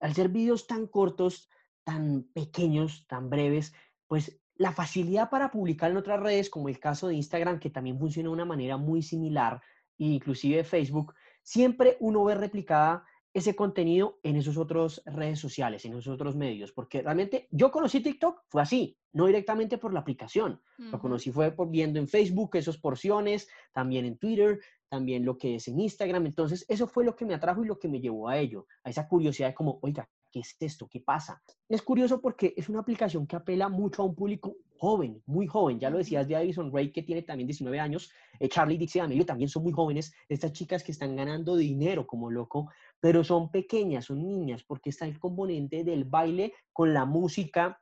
Al 0.00 0.14
ser 0.14 0.30
vídeos 0.30 0.66
tan 0.66 0.88
cortos, 0.88 1.48
tan 1.84 2.24
pequeños, 2.34 3.06
tan 3.06 3.30
breves, 3.30 3.72
pues 4.08 4.40
la 4.56 4.72
facilidad 4.72 5.30
para 5.30 5.52
publicar 5.52 5.92
en 5.92 5.96
otras 5.96 6.18
redes, 6.18 6.50
como 6.50 6.68
el 6.68 6.80
caso 6.80 7.06
de 7.06 7.14
Instagram, 7.14 7.60
que 7.60 7.70
también 7.70 8.00
funciona 8.00 8.30
de 8.30 8.32
una 8.32 8.44
manera 8.44 8.76
muy 8.76 9.02
similar, 9.02 9.60
inclusive 9.98 10.64
Facebook, 10.64 11.14
siempre 11.42 11.96
uno 12.00 12.24
ve 12.24 12.34
replicada 12.34 13.04
ese 13.34 13.54
contenido 13.54 14.18
en 14.22 14.36
esos 14.36 14.56
otros 14.56 15.02
redes 15.04 15.38
sociales, 15.38 15.84
en 15.84 15.92
esos 15.92 16.08
otros 16.08 16.34
medios, 16.34 16.72
porque 16.72 17.02
realmente 17.02 17.46
yo 17.50 17.70
conocí 17.70 18.00
TikTok, 18.00 18.42
fue 18.48 18.62
así, 18.62 18.98
no 19.12 19.26
directamente 19.26 19.78
por 19.78 19.92
la 19.92 20.00
aplicación, 20.00 20.60
lo 20.78 20.98
conocí 20.98 21.30
fue 21.30 21.50
por 21.52 21.70
viendo 21.70 21.98
en 21.98 22.08
Facebook 22.08 22.56
esas 22.56 22.78
porciones, 22.78 23.48
también 23.72 24.06
en 24.06 24.18
Twitter, 24.18 24.60
también 24.88 25.24
lo 25.24 25.36
que 25.36 25.56
es 25.56 25.68
en 25.68 25.78
Instagram, 25.78 26.26
entonces 26.26 26.64
eso 26.68 26.86
fue 26.86 27.04
lo 27.04 27.14
que 27.14 27.26
me 27.26 27.34
atrajo 27.34 27.62
y 27.62 27.66
lo 27.66 27.78
que 27.78 27.88
me 27.88 28.00
llevó 28.00 28.28
a 28.28 28.38
ello, 28.38 28.66
a 28.82 28.90
esa 28.90 29.06
curiosidad 29.06 29.48
de 29.48 29.54
como, 29.54 29.78
oiga, 29.82 30.08
¿qué 30.30 30.40
es 30.40 30.56
esto? 30.58 30.88
¿Qué 30.88 31.00
pasa? 31.00 31.42
Es 31.68 31.82
curioso 31.82 32.20
porque 32.20 32.54
es 32.56 32.68
una 32.68 32.80
aplicación 32.80 33.26
que 33.26 33.36
apela 33.36 33.68
mucho 33.68 34.02
a 34.02 34.06
un 34.06 34.14
público 34.14 34.56
joven, 34.78 35.22
muy 35.26 35.46
joven. 35.46 35.78
Ya 35.78 35.90
lo 35.90 35.98
decías 35.98 36.26
de 36.28 36.36
Addison 36.36 36.72
Ray, 36.72 36.92
que 36.92 37.02
tiene 37.02 37.22
también 37.22 37.46
19 37.46 37.78
años. 37.80 38.10
Eh, 38.38 38.48
Charlie 38.48 38.78
Dixie 38.78 39.00
Amelio 39.00 39.26
también 39.26 39.48
son 39.48 39.64
muy 39.64 39.72
jóvenes. 39.72 40.12
Estas 40.28 40.52
chicas 40.52 40.82
que 40.82 40.92
están 40.92 41.16
ganando 41.16 41.56
dinero 41.56 42.06
como 42.06 42.30
loco, 42.30 42.70
pero 43.00 43.24
son 43.24 43.50
pequeñas, 43.50 44.06
son 44.06 44.26
niñas, 44.26 44.64
porque 44.64 44.90
está 44.90 45.06
el 45.06 45.18
componente 45.18 45.84
del 45.84 46.04
baile 46.04 46.52
con 46.72 46.94
la 46.94 47.04
música 47.04 47.80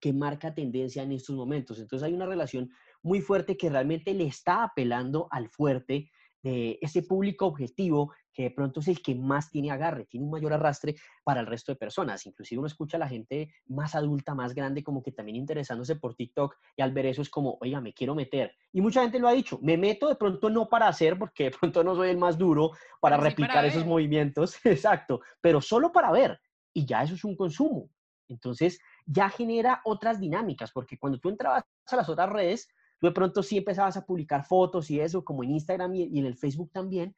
que 0.00 0.12
marca 0.12 0.54
tendencia 0.54 1.02
en 1.02 1.12
estos 1.12 1.36
momentos. 1.36 1.78
Entonces 1.78 2.06
hay 2.06 2.14
una 2.14 2.26
relación 2.26 2.70
muy 3.02 3.20
fuerte 3.20 3.56
que 3.56 3.70
realmente 3.70 4.14
le 4.14 4.26
está 4.26 4.62
apelando 4.62 5.28
al 5.30 5.48
fuerte 5.48 6.10
de 6.42 6.78
ese 6.80 7.02
público 7.02 7.46
objetivo 7.46 8.12
que 8.32 8.44
de 8.44 8.50
pronto 8.50 8.80
es 8.80 8.88
el 8.88 9.00
que 9.00 9.14
más 9.14 9.50
tiene 9.50 9.70
agarre, 9.70 10.04
tiene 10.04 10.26
un 10.26 10.30
mayor 10.30 10.52
arrastre 10.52 10.94
para 11.24 11.40
el 11.40 11.46
resto 11.46 11.72
de 11.72 11.76
personas. 11.76 12.26
Inclusive 12.26 12.58
uno 12.58 12.66
escucha 12.66 12.98
a 12.98 13.00
la 13.00 13.08
gente 13.08 13.50
más 13.66 13.94
adulta, 13.94 14.34
más 14.34 14.54
grande, 14.54 14.84
como 14.84 15.02
que 15.02 15.10
también 15.10 15.36
interesándose 15.36 15.96
por 15.96 16.14
TikTok 16.14 16.54
y 16.76 16.82
al 16.82 16.92
ver 16.92 17.06
eso 17.06 17.22
es 17.22 17.30
como, 17.30 17.56
oiga, 17.62 17.80
me 17.80 17.94
quiero 17.94 18.14
meter. 18.14 18.54
Y 18.72 18.82
mucha 18.82 19.02
gente 19.02 19.18
lo 19.18 19.28
ha 19.28 19.32
dicho, 19.32 19.58
me 19.62 19.78
meto 19.78 20.08
de 20.08 20.16
pronto 20.16 20.50
no 20.50 20.68
para 20.68 20.86
hacer, 20.88 21.18
porque 21.18 21.44
de 21.44 21.50
pronto 21.52 21.82
no 21.82 21.96
soy 21.96 22.10
el 22.10 22.18
más 22.18 22.36
duro 22.36 22.72
para 23.00 23.16
replicar 23.16 23.64
esos 23.64 23.86
movimientos, 23.86 24.58
exacto, 24.64 25.22
pero 25.40 25.62
solo 25.62 25.90
para 25.90 26.12
ver. 26.12 26.38
Y 26.74 26.84
ya 26.84 27.02
eso 27.02 27.14
es 27.14 27.24
un 27.24 27.36
consumo. 27.36 27.88
Entonces 28.28 28.78
ya 29.06 29.30
genera 29.30 29.80
otras 29.84 30.20
dinámicas, 30.20 30.72
porque 30.72 30.98
cuando 30.98 31.18
tú 31.18 31.30
entrabas 31.30 31.64
a 31.86 31.96
las 31.96 32.08
otras 32.08 32.28
redes, 32.28 32.68
tú 32.98 33.06
de 33.06 33.12
pronto 33.12 33.42
sí 33.42 33.58
empezabas 33.58 33.96
a 33.96 34.04
publicar 34.04 34.46
fotos 34.46 34.90
y 34.90 35.00
eso, 35.00 35.24
como 35.24 35.44
en 35.44 35.50
Instagram 35.50 35.94
y 35.94 36.18
en 36.18 36.26
el 36.26 36.36
Facebook 36.36 36.70
también, 36.72 37.14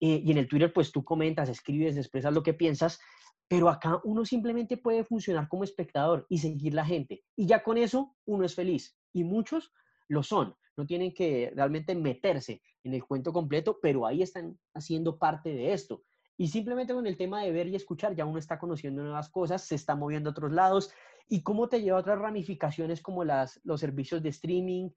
eh, 0.00 0.22
y 0.24 0.30
en 0.30 0.38
el 0.38 0.48
Twitter 0.48 0.72
pues 0.72 0.92
tú 0.92 1.02
comentas, 1.02 1.48
escribes, 1.48 1.96
expresas 1.96 2.32
lo 2.32 2.42
que 2.42 2.54
piensas, 2.54 3.00
pero 3.48 3.68
acá 3.68 4.00
uno 4.04 4.24
simplemente 4.24 4.76
puede 4.76 5.04
funcionar 5.04 5.48
como 5.48 5.64
espectador 5.64 6.26
y 6.28 6.38
seguir 6.38 6.74
la 6.74 6.84
gente. 6.84 7.24
Y 7.34 7.46
ya 7.46 7.62
con 7.62 7.78
eso 7.78 8.14
uno 8.26 8.44
es 8.44 8.54
feliz. 8.54 8.96
Y 9.12 9.24
muchos 9.24 9.72
lo 10.06 10.22
son. 10.22 10.54
No 10.76 10.86
tienen 10.86 11.12
que 11.14 11.52
realmente 11.56 11.94
meterse 11.94 12.62
en 12.84 12.94
el 12.94 13.04
cuento 13.04 13.32
completo, 13.32 13.78
pero 13.80 14.06
ahí 14.06 14.22
están 14.22 14.58
haciendo 14.74 15.18
parte 15.18 15.50
de 15.50 15.72
esto. 15.72 16.04
Y 16.36 16.48
simplemente 16.48 16.94
con 16.94 17.06
el 17.06 17.16
tema 17.16 17.42
de 17.42 17.50
ver 17.50 17.66
y 17.66 17.74
escuchar, 17.74 18.14
ya 18.14 18.24
uno 18.24 18.38
está 18.38 18.58
conociendo 18.58 19.02
nuevas 19.02 19.28
cosas, 19.28 19.62
se 19.62 19.74
está 19.74 19.96
moviendo 19.96 20.30
a 20.30 20.32
otros 20.32 20.52
lados. 20.52 20.92
¿Y 21.28 21.42
cómo 21.42 21.68
te 21.68 21.82
lleva 21.82 21.98
a 21.98 22.00
otras 22.00 22.18
ramificaciones 22.18 23.02
como 23.02 23.24
las, 23.24 23.60
los 23.64 23.80
servicios 23.80 24.22
de 24.22 24.30
streaming, 24.30 24.90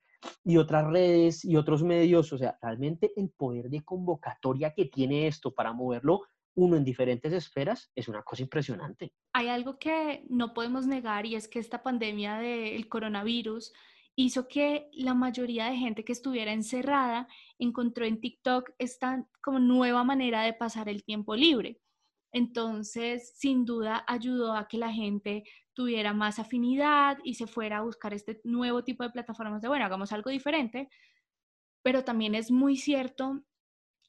y 0.44 0.58
otras 0.58 0.86
redes 0.88 1.44
y 1.46 1.56
otros 1.56 1.84
medios. 1.84 2.32
O 2.34 2.38
sea, 2.38 2.58
realmente 2.62 3.12
el 3.16 3.30
poder 3.30 3.70
de 3.70 3.84
convocatoria 3.84 4.74
que 4.74 4.86
tiene 4.86 5.28
esto 5.28 5.54
para 5.54 5.74
moverlo 5.74 6.22
uno 6.54 6.76
en 6.76 6.84
diferentes 6.84 7.32
esferas 7.32 7.92
es 7.96 8.10
una 8.10 8.24
cosa 8.24 8.44
impresionante. 8.44 9.14
Hay 9.34 9.48
algo 9.48 9.80
que 9.80 10.26
no 10.30 10.54
podemos 10.54 10.86
negar 10.86 11.26
y 11.26 11.36
es 11.36 11.48
que 11.48 11.60
esta 11.60 11.82
pandemia 11.82 12.38
del 12.40 12.90
coronavirus 12.90 13.72
hizo 14.18 14.50
que 14.50 14.90
la 14.92 15.14
mayoría 15.14 15.68
de 15.68 15.78
gente 15.78 16.04
que 16.04 16.12
estuviera 16.12 16.52
encerrada 16.52 17.30
encontró 17.58 18.06
en 18.06 18.20
TikTok 18.20 18.72
esta 18.80 19.26
como 19.42 19.60
nueva 19.60 20.04
manera 20.04 20.44
de 20.44 20.54
pasar 20.54 20.90
el 20.90 21.06
tiempo 21.06 21.38
libre. 21.38 21.80
Entonces, 22.32 23.34
sin 23.36 23.66
duda, 23.66 24.04
ayudó 24.08 24.54
a 24.54 24.68
que 24.68 24.78
la 24.78 24.92
gente 24.92 25.44
tuviera 25.74 26.14
más 26.14 26.40
afinidad 26.40 27.18
y 27.24 27.36
se 27.36 27.48
fuera 27.48 27.78
a 27.78 27.84
buscar 27.84 28.14
este 28.14 28.42
nuevo 28.44 28.84
tipo 28.84 29.04
de 29.04 29.10
plataformas 29.10 29.62
de, 29.62 29.68
bueno, 29.68 29.86
hagamos 29.86 30.12
algo 30.12 30.30
diferente. 30.30 30.90
Pero 31.84 32.04
también 32.04 32.36
es 32.36 32.52
muy 32.52 32.78
cierto 32.78 33.44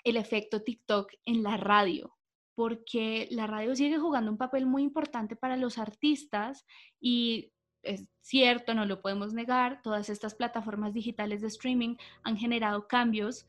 el 0.04 0.16
efecto 0.16 0.62
TikTok 0.62 1.12
en 1.24 1.42
la 1.42 1.56
radio, 1.56 2.16
porque 2.54 3.28
la 3.30 3.46
radio 3.46 3.74
sigue 3.74 3.98
jugando 3.98 4.30
un 4.30 4.38
papel 4.38 4.66
muy 4.66 4.82
importante 4.82 5.36
para 5.36 5.56
los 5.56 5.78
artistas 5.78 6.66
y 7.00 7.52
es 7.82 8.08
cierto, 8.20 8.74
no 8.74 8.84
lo 8.84 9.00
podemos 9.00 9.32
negar, 9.34 9.80
todas 9.82 10.08
estas 10.08 10.34
plataformas 10.34 10.94
digitales 10.94 11.40
de 11.40 11.48
streaming 11.48 11.96
han 12.22 12.36
generado 12.36 12.86
cambios 12.86 13.46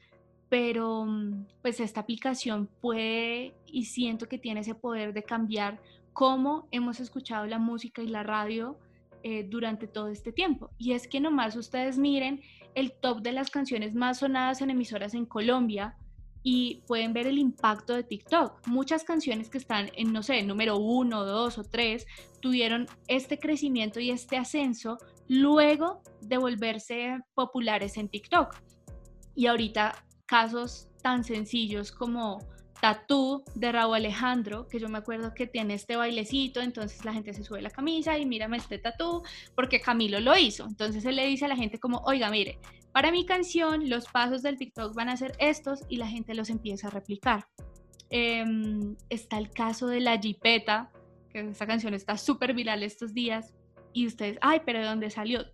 pero 0.53 1.03
mm, 1.03 1.47
pues 1.63 1.79
esta 1.79 2.01
aplicación 2.01 2.69
puede 2.79 3.55
y 3.65 3.85
siento 3.85 4.27
que 4.27 4.37
tiene 4.37 4.59
ese 4.59 4.75
poder 4.75 5.11
de 5.11 5.23
cambiar 5.23 5.81
cómo 6.13 6.67
hemos 6.69 6.99
escuchado 6.99 7.47
la 7.47 7.57
música 7.57 8.03
y 8.03 8.07
la 8.07 8.21
radio 8.21 8.77
eh, 9.23 9.47
durante 9.49 9.87
todo 9.87 10.09
este 10.09 10.31
tiempo. 10.31 10.69
Y 10.77 10.91
es 10.91 11.07
que 11.07 11.19
nomás 11.19 11.55
ustedes 11.55 11.97
miren 11.97 12.39
el 12.75 12.91
top 12.91 13.23
de 13.23 13.31
las 13.31 13.49
canciones 13.49 13.95
más 13.95 14.19
sonadas 14.19 14.61
en 14.61 14.69
emisoras 14.69 15.15
en 15.15 15.25
Colombia 15.25 15.97
y 16.43 16.83
pueden 16.85 17.13
ver 17.13 17.25
el 17.25 17.39
impacto 17.39 17.95
de 17.95 18.03
TikTok. 18.03 18.67
Muchas 18.67 19.03
canciones 19.03 19.49
que 19.49 19.57
están 19.57 19.89
en, 19.95 20.13
no 20.13 20.21
sé, 20.21 20.43
número 20.43 20.77
uno, 20.77 21.25
dos 21.25 21.57
o 21.57 21.63
tres, 21.63 22.05
tuvieron 22.41 22.85
este 23.07 23.39
crecimiento 23.39 23.99
y 23.99 24.11
este 24.11 24.37
ascenso 24.37 24.99
luego 25.27 26.03
de 26.21 26.37
volverse 26.37 27.21
populares 27.33 27.97
en 27.97 28.07
TikTok. 28.07 28.55
Y 29.33 29.47
ahorita 29.47 29.95
casos 30.33 30.87
tan 31.03 31.23
sencillos 31.23 31.91
como 31.91 32.39
Tatú 32.81 33.43
de 33.53 33.71
Raúl 33.71 33.97
Alejandro, 33.97 34.67
que 34.67 34.79
yo 34.79 34.89
me 34.89 34.97
acuerdo 34.97 35.35
que 35.35 35.45
tiene 35.45 35.75
este 35.75 35.95
bailecito, 35.95 36.59
entonces 36.59 37.05
la 37.05 37.13
gente 37.13 37.35
se 37.35 37.43
sube 37.43 37.61
la 37.61 37.69
camisa 37.69 38.17
y 38.17 38.25
mírame 38.25 38.57
este 38.57 38.79
tatú, 38.79 39.21
porque 39.53 39.79
Camilo 39.79 40.19
lo 40.19 40.35
hizo. 40.35 40.65
Entonces 40.65 41.05
él 41.05 41.17
le 41.17 41.27
dice 41.27 41.45
a 41.45 41.49
la 41.49 41.55
gente 41.55 41.79
como, 41.79 41.99
oiga, 41.99 42.31
mire, 42.31 42.57
para 42.91 43.11
mi 43.11 43.27
canción 43.27 43.87
los 43.91 44.07
pasos 44.07 44.41
del 44.41 44.57
TikTok 44.57 44.95
van 44.95 45.09
a 45.09 45.17
ser 45.17 45.33
estos 45.37 45.81
y 45.87 45.97
la 45.97 46.07
gente 46.07 46.33
los 46.33 46.49
empieza 46.49 46.87
a 46.87 46.89
replicar. 46.89 47.45
Em, 48.09 48.95
está 49.09 49.37
el 49.37 49.51
caso 49.51 49.85
de 49.85 49.99
La 49.99 50.17
Jipeta, 50.17 50.89
que 51.29 51.41
esta 51.41 51.67
canción 51.67 51.93
está 51.93 52.17
súper 52.17 52.55
viral 52.55 52.81
estos 52.81 53.13
días, 53.13 53.53
y 53.93 54.07
ustedes, 54.07 54.39
ay, 54.41 54.61
pero 54.65 54.79
¿de 54.79 54.85
dónde 54.85 55.11
salió? 55.11 55.45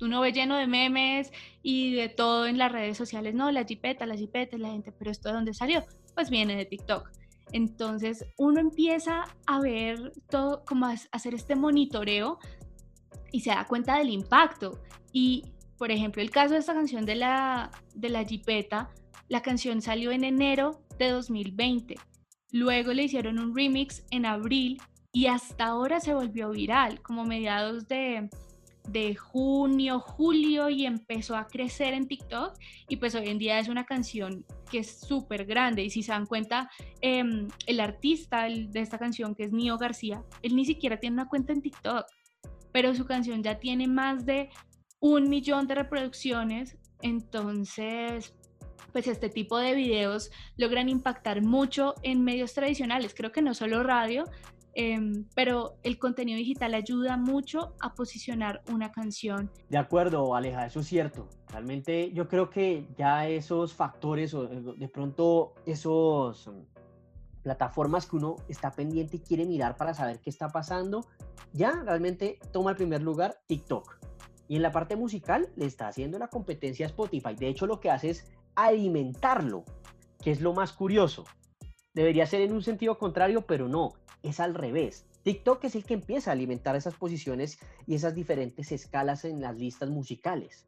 Uno 0.00 0.20
ve 0.20 0.32
lleno 0.32 0.56
de 0.56 0.66
memes 0.66 1.32
y 1.62 1.94
de 1.94 2.08
todo 2.08 2.46
en 2.46 2.58
las 2.58 2.72
redes 2.72 2.96
sociales, 2.96 3.34
no, 3.34 3.50
la 3.50 3.64
jipeta, 3.64 4.06
la 4.06 4.16
jipeta, 4.16 4.58
la 4.58 4.70
gente, 4.70 4.92
pero 4.92 5.10
esto 5.10 5.28
de 5.28 5.34
dónde 5.34 5.54
salió? 5.54 5.84
Pues 6.14 6.30
viene 6.30 6.56
de 6.56 6.64
TikTok. 6.64 7.10
Entonces 7.52 8.24
uno 8.38 8.60
empieza 8.60 9.24
a 9.46 9.60
ver 9.60 10.12
todo, 10.28 10.64
como 10.64 10.86
a 10.86 10.94
hacer 11.12 11.34
este 11.34 11.54
monitoreo 11.54 12.38
y 13.32 13.40
se 13.40 13.50
da 13.50 13.66
cuenta 13.66 13.98
del 13.98 14.10
impacto. 14.10 14.80
Y, 15.12 15.44
por 15.78 15.90
ejemplo, 15.90 16.22
el 16.22 16.30
caso 16.30 16.54
de 16.54 16.60
esta 16.60 16.74
canción 16.74 17.06
de 17.06 17.16
la, 17.16 17.70
de 17.94 18.08
la 18.08 18.24
Jipeta, 18.24 18.90
la 19.28 19.42
canción 19.42 19.80
salió 19.80 20.10
en 20.10 20.24
enero 20.24 20.82
de 20.98 21.10
2020. 21.10 21.96
Luego 22.52 22.92
le 22.92 23.04
hicieron 23.04 23.38
un 23.38 23.54
remix 23.54 24.04
en 24.10 24.26
abril 24.26 24.80
y 25.12 25.26
hasta 25.26 25.66
ahora 25.66 26.00
se 26.00 26.14
volvió 26.14 26.50
viral, 26.50 27.00
como 27.02 27.24
mediados 27.24 27.88
de, 27.88 28.28
de 28.88 29.14
junio, 29.14 30.00
julio 30.00 30.68
y 30.68 30.86
empezó 30.86 31.36
a 31.36 31.46
crecer 31.46 31.94
en 31.94 32.06
TikTok. 32.06 32.54
Y 32.88 32.96
pues 32.96 33.14
hoy 33.14 33.28
en 33.28 33.38
día 33.38 33.58
es 33.58 33.68
una 33.68 33.84
canción 33.84 34.44
que 34.70 34.78
es 34.78 35.00
súper 35.00 35.44
grande. 35.46 35.82
Y 35.84 35.90
si 35.90 36.02
se 36.02 36.12
dan 36.12 36.26
cuenta, 36.26 36.70
em, 37.00 37.48
el 37.66 37.80
artista 37.80 38.44
de 38.44 38.80
esta 38.80 38.98
canción 38.98 39.34
que 39.34 39.44
es 39.44 39.52
Nio 39.52 39.78
García, 39.78 40.22
él 40.42 40.56
ni 40.56 40.64
siquiera 40.64 40.98
tiene 40.98 41.14
una 41.14 41.28
cuenta 41.28 41.52
en 41.52 41.62
TikTok, 41.62 42.06
pero 42.72 42.94
su 42.94 43.06
canción 43.06 43.42
ya 43.42 43.58
tiene 43.58 43.86
más 43.86 44.26
de 44.26 44.50
un 45.00 45.28
millón 45.28 45.66
de 45.66 45.74
reproducciones, 45.74 46.76
entonces 47.02 48.34
pues 48.92 49.08
este 49.08 49.28
tipo 49.28 49.58
de 49.58 49.74
videos 49.74 50.30
logran 50.56 50.88
impactar 50.88 51.42
mucho 51.42 51.94
en 52.02 52.24
medios 52.24 52.54
tradicionales, 52.54 53.14
creo 53.14 53.30
que 53.30 53.42
no 53.42 53.52
solo 53.52 53.82
radio, 53.82 54.24
Em, 54.78 55.24
pero 55.34 55.78
el 55.84 55.98
contenido 55.98 56.36
digital 56.36 56.74
ayuda 56.74 57.16
mucho 57.16 57.72
a 57.80 57.94
posicionar 57.94 58.60
una 58.70 58.92
canción. 58.92 59.50
De 59.70 59.78
acuerdo, 59.78 60.34
Aleja, 60.34 60.66
eso 60.66 60.80
es 60.80 60.86
cierto. 60.86 61.30
Realmente 61.48 62.12
yo 62.12 62.28
creo 62.28 62.50
que 62.50 62.86
ya 62.98 63.26
esos 63.26 63.72
factores 63.72 64.34
o 64.34 64.44
eh, 64.44 64.74
de 64.76 64.88
pronto 64.88 65.54
esos 65.64 66.46
mm, 66.46 66.60
plataformas 67.42 68.04
que 68.04 68.16
uno 68.16 68.36
está 68.50 68.70
pendiente 68.70 69.16
y 69.16 69.20
quiere 69.20 69.46
mirar 69.46 69.78
para 69.78 69.94
saber 69.94 70.20
qué 70.20 70.28
está 70.28 70.50
pasando, 70.50 71.06
ya 71.54 71.82
realmente 71.82 72.38
toma 72.52 72.72
el 72.72 72.76
primer 72.76 73.02
lugar 73.02 73.38
TikTok. 73.46 73.98
Y 74.46 74.56
en 74.56 74.62
la 74.62 74.72
parte 74.72 74.94
musical 74.94 75.48
le 75.56 75.64
está 75.64 75.88
haciendo 75.88 76.18
la 76.18 76.28
competencia 76.28 76.84
a 76.84 76.88
Spotify. 76.88 77.34
De 77.34 77.48
hecho, 77.48 77.66
lo 77.66 77.80
que 77.80 77.90
hace 77.90 78.10
es 78.10 78.30
alimentarlo, 78.54 79.64
que 80.22 80.32
es 80.32 80.42
lo 80.42 80.52
más 80.52 80.74
curioso. 80.74 81.24
Debería 81.94 82.26
ser 82.26 82.42
en 82.42 82.52
un 82.52 82.62
sentido 82.62 82.98
contrario, 82.98 83.46
pero 83.46 83.68
no 83.68 83.94
es 84.22 84.40
al 84.40 84.54
revés. 84.54 85.06
TikTok 85.22 85.64
es 85.64 85.74
el 85.74 85.84
que 85.84 85.94
empieza 85.94 86.30
a 86.30 86.34
alimentar 86.34 86.76
esas 86.76 86.94
posiciones 86.94 87.58
y 87.86 87.94
esas 87.94 88.14
diferentes 88.14 88.72
escalas 88.72 89.24
en 89.24 89.40
las 89.40 89.56
listas 89.56 89.90
musicales. 89.90 90.66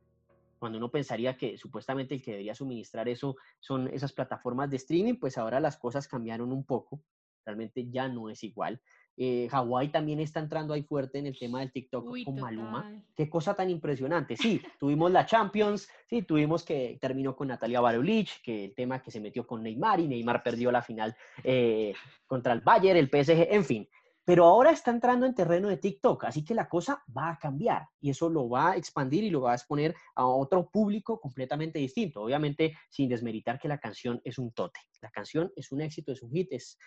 Cuando 0.59 0.79
uno 0.79 0.91
pensaría 0.91 1.37
que 1.37 1.57
supuestamente 1.57 2.15
el 2.15 2.23
que 2.23 2.33
debería 2.33 2.55
suministrar 2.55 3.09
eso 3.09 3.37
son 3.61 3.89
esas 3.89 4.13
plataformas 4.13 4.69
de 4.71 4.77
streaming, 4.77 5.15
pues 5.15 5.39
ahora 5.39 5.61
las 5.61 5.77
cosas 5.77 6.09
cambiaron 6.09 6.53
un 6.53 6.65
poco. 6.65 7.01
Realmente 7.45 7.89
ya 7.89 8.09
no 8.09 8.29
es 8.29 8.43
igual. 8.43 8.81
Eh, 9.21 9.49
Hawái 9.51 9.89
también 9.89 10.21
está 10.21 10.39
entrando 10.39 10.73
ahí 10.73 10.85
fuerte 10.85 11.19
en 11.19 11.27
el 11.27 11.37
tema 11.37 11.59
del 11.59 11.73
TikTok 11.73 12.25
con 12.25 12.41
Maluma. 12.41 13.03
Qué 13.17 13.29
cosa 13.29 13.53
tan 13.53 13.69
impresionante. 13.69 14.37
Sí, 14.37 14.63
tuvimos 14.79 15.11
la 15.11 15.27
Champions, 15.27 15.89
sí, 16.07 16.23
tuvimos 16.23 16.63
que 16.63 16.99
terminó 17.01 17.35
con 17.35 17.49
Natalia 17.49 17.81
Barulich, 17.81 18.41
que 18.43 18.67
el 18.67 18.75
tema 18.77 19.03
que 19.03 19.11
se 19.11 19.21
metió 19.21 19.45
con 19.45 19.65
Neymar 19.65 19.99
y 19.99 20.07
Neymar 20.07 20.45
perdió 20.45 20.71
la 20.71 20.83
final 20.83 21.17
eh, 21.43 21.93
contra 22.29 22.53
el 22.53 22.61
Bayern, 22.61 22.97
el 22.97 23.09
PSG, 23.09 23.53
en 23.53 23.65
fin. 23.65 23.89
Pero 24.25 24.45
ahora 24.45 24.71
está 24.71 24.91
entrando 24.93 25.27
en 25.27 25.35
terreno 25.35 25.69
de 25.69 25.79
TikTok, 25.79 26.27
así 26.27 26.45
que 26.45 26.55
la 26.55 26.69
cosa 26.69 27.03
va 27.17 27.31
a 27.31 27.39
cambiar 27.39 27.89
y 27.99 28.11
eso 28.11 28.29
lo 28.29 28.49
va 28.49 28.73
a 28.73 28.77
expandir 28.77 29.25
y 29.25 29.31
lo 29.31 29.41
va 29.41 29.53
a 29.53 29.55
exponer 29.55 29.97
a 30.15 30.27
otro 30.27 30.69
público 30.69 31.19
completamente 31.19 31.79
distinto. 31.79 32.23
Obviamente, 32.23 32.77
sin 32.91 33.09
desmeritar 33.09 33.59
que 33.59 33.69
la 33.69 33.79
canción 33.79 34.21
es 34.23 34.39
un 34.39 34.53
tote. 34.53 34.81
La 35.01 35.11
canción 35.11 35.51
es 35.57 35.73
un 35.73 35.81
éxito, 35.81 36.13
es 36.13 36.23
un 36.23 36.31
hit, 36.31 36.53
es 36.53 36.79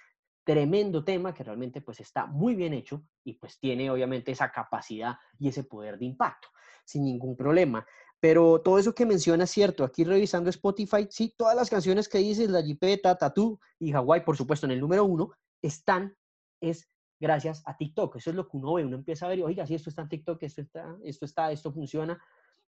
tremendo 0.43 1.03
tema 1.03 1.33
que 1.33 1.43
realmente 1.43 1.81
pues 1.81 1.99
está 1.99 2.25
muy 2.25 2.55
bien 2.55 2.73
hecho 2.73 3.03
y 3.23 3.33
pues 3.33 3.59
tiene 3.59 3.89
obviamente 3.89 4.31
esa 4.31 4.51
capacidad 4.51 5.15
y 5.39 5.49
ese 5.49 5.63
poder 5.63 5.97
de 5.97 6.05
impacto 6.05 6.47
sin 6.85 7.05
ningún 7.05 7.35
problema. 7.35 7.85
Pero 8.19 8.61
todo 8.61 8.77
eso 8.77 8.93
que 8.93 9.05
menciona 9.05 9.45
es 9.45 9.49
cierto. 9.49 9.83
Aquí 9.83 10.03
revisando 10.03 10.49
Spotify, 10.49 11.07
sí, 11.09 11.33
todas 11.35 11.55
las 11.55 11.69
canciones 11.69 12.07
que 12.07 12.19
dices, 12.19 12.49
La 12.49 12.61
Jipeta, 12.61 13.15
Tattoo 13.15 13.59
y 13.79 13.93
Hawaii, 13.93 14.23
por 14.23 14.37
supuesto, 14.37 14.67
en 14.67 14.73
el 14.73 14.79
número 14.79 15.05
uno, 15.05 15.31
están, 15.61 16.15
es 16.59 16.87
gracias 17.19 17.63
a 17.65 17.77
TikTok. 17.77 18.17
Eso 18.17 18.29
es 18.29 18.35
lo 18.35 18.47
que 18.47 18.57
uno 18.57 18.73
ve. 18.73 18.85
Uno 18.85 18.97
empieza 18.97 19.25
a 19.25 19.29
ver, 19.29 19.41
oiga, 19.41 19.65
si 19.65 19.73
esto 19.73 19.89
está 19.89 20.03
en 20.03 20.09
TikTok, 20.09 20.43
esto 20.43 20.61
está, 20.61 20.97
esto 21.03 21.25
está, 21.25 21.51
esto 21.51 21.71
funciona 21.71 22.21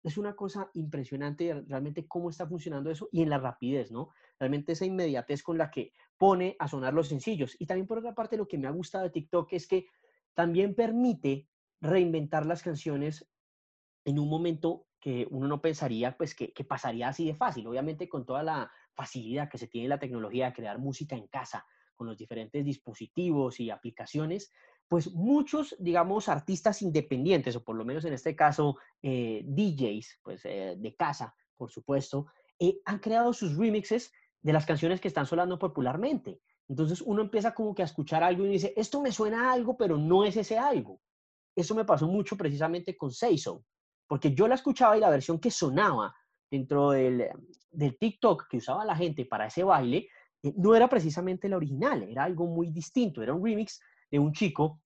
es 0.03 0.17
una 0.17 0.35
cosa 0.35 0.69
impresionante 0.73 1.63
realmente 1.67 2.07
cómo 2.07 2.29
está 2.29 2.47
funcionando 2.47 2.89
eso 2.89 3.09
y 3.11 3.21
en 3.21 3.29
la 3.29 3.37
rapidez, 3.37 3.91
¿no? 3.91 4.09
Realmente 4.39 4.71
esa 4.71 4.85
inmediatez 4.85 5.43
con 5.43 5.57
la 5.57 5.69
que 5.69 5.93
pone 6.17 6.55
a 6.59 6.67
sonar 6.67 6.93
los 6.93 7.09
sencillos. 7.09 7.55
Y 7.59 7.65
también 7.65 7.87
por 7.87 7.97
otra 7.99 8.15
parte 8.15 8.37
lo 8.37 8.47
que 8.47 8.57
me 8.57 8.67
ha 8.67 8.71
gustado 8.71 9.03
de 9.03 9.09
TikTok 9.09 9.51
es 9.53 9.67
que 9.67 9.87
también 10.33 10.75
permite 10.75 11.47
reinventar 11.81 12.45
las 12.45 12.63
canciones 12.63 13.29
en 14.05 14.19
un 14.19 14.29
momento 14.29 14.87
que 14.99 15.27
uno 15.31 15.47
no 15.47 15.61
pensaría 15.61 16.15
pues 16.17 16.35
que, 16.35 16.53
que 16.53 16.63
pasaría 16.63 17.09
así 17.09 17.25
de 17.25 17.35
fácil. 17.35 17.67
Obviamente 17.67 18.07
con 18.07 18.25
toda 18.25 18.43
la 18.43 18.71
facilidad 18.93 19.49
que 19.49 19.57
se 19.57 19.67
tiene 19.67 19.87
la 19.87 19.99
tecnología 19.99 20.47
de 20.47 20.53
crear 20.53 20.79
música 20.79 21.15
en 21.15 21.27
casa, 21.27 21.65
con 21.95 22.07
los 22.07 22.17
diferentes 22.17 22.63
dispositivos 22.63 23.59
y 23.59 23.69
aplicaciones, 23.69 24.53
pues 24.89 25.13
muchos, 25.13 25.75
digamos, 25.77 26.27
artistas 26.29 26.81
independientes, 26.81 27.55
o 27.55 27.63
por 27.63 27.75
lo 27.75 27.85
menos 27.85 28.03
en 28.05 28.13
este 28.13 28.35
caso 28.35 28.77
eh, 29.03 29.43
DJs, 29.45 30.19
pues 30.23 30.41
eh, 30.45 30.75
de 30.77 30.95
casa, 30.95 31.35
por 31.55 31.71
supuesto, 31.71 32.25
eh, 32.57 32.81
han 32.85 32.97
creado 32.97 33.31
sus 33.31 33.55
remixes 33.55 34.11
de 34.41 34.51
las 34.51 34.65
canciones 34.65 34.99
que 34.99 35.07
están 35.07 35.27
sonando 35.27 35.59
popularmente. 35.59 36.41
Entonces 36.67 37.01
uno 37.01 37.21
empieza 37.21 37.53
como 37.53 37.75
que 37.75 37.83
a 37.83 37.85
escuchar 37.85 38.23
algo 38.23 38.45
y 38.45 38.49
dice, 38.49 38.73
esto 38.75 38.99
me 38.99 39.11
suena 39.11 39.49
a 39.49 39.53
algo, 39.53 39.77
pero 39.77 39.95
no 39.95 40.23
es 40.23 40.35
ese 40.35 40.57
algo. 40.57 40.99
Eso 41.55 41.75
me 41.75 41.85
pasó 41.85 42.07
mucho 42.07 42.35
precisamente 42.35 42.97
con 42.97 43.11
Seiso, 43.11 43.63
porque 44.07 44.33
yo 44.33 44.47
la 44.47 44.55
escuchaba 44.55 44.97
y 44.97 45.01
la 45.01 45.11
versión 45.11 45.39
que 45.39 45.51
sonaba 45.51 46.15
dentro 46.49 46.91
del, 46.91 47.29
del 47.69 47.95
TikTok 47.95 48.47
que 48.49 48.57
usaba 48.57 48.85
la 48.85 48.95
gente 48.95 49.25
para 49.25 49.45
ese 49.45 49.63
baile, 49.63 50.09
no 50.55 50.73
era 50.73 50.87
precisamente 50.89 51.47
la 51.47 51.57
original, 51.57 52.01
era 52.03 52.23
algo 52.23 52.47
muy 52.47 52.71
distinto, 52.71 53.21
era 53.21 53.35
un 53.35 53.43
remix 53.45 53.79
de 54.11 54.19
un 54.19 54.33
chico 54.33 54.81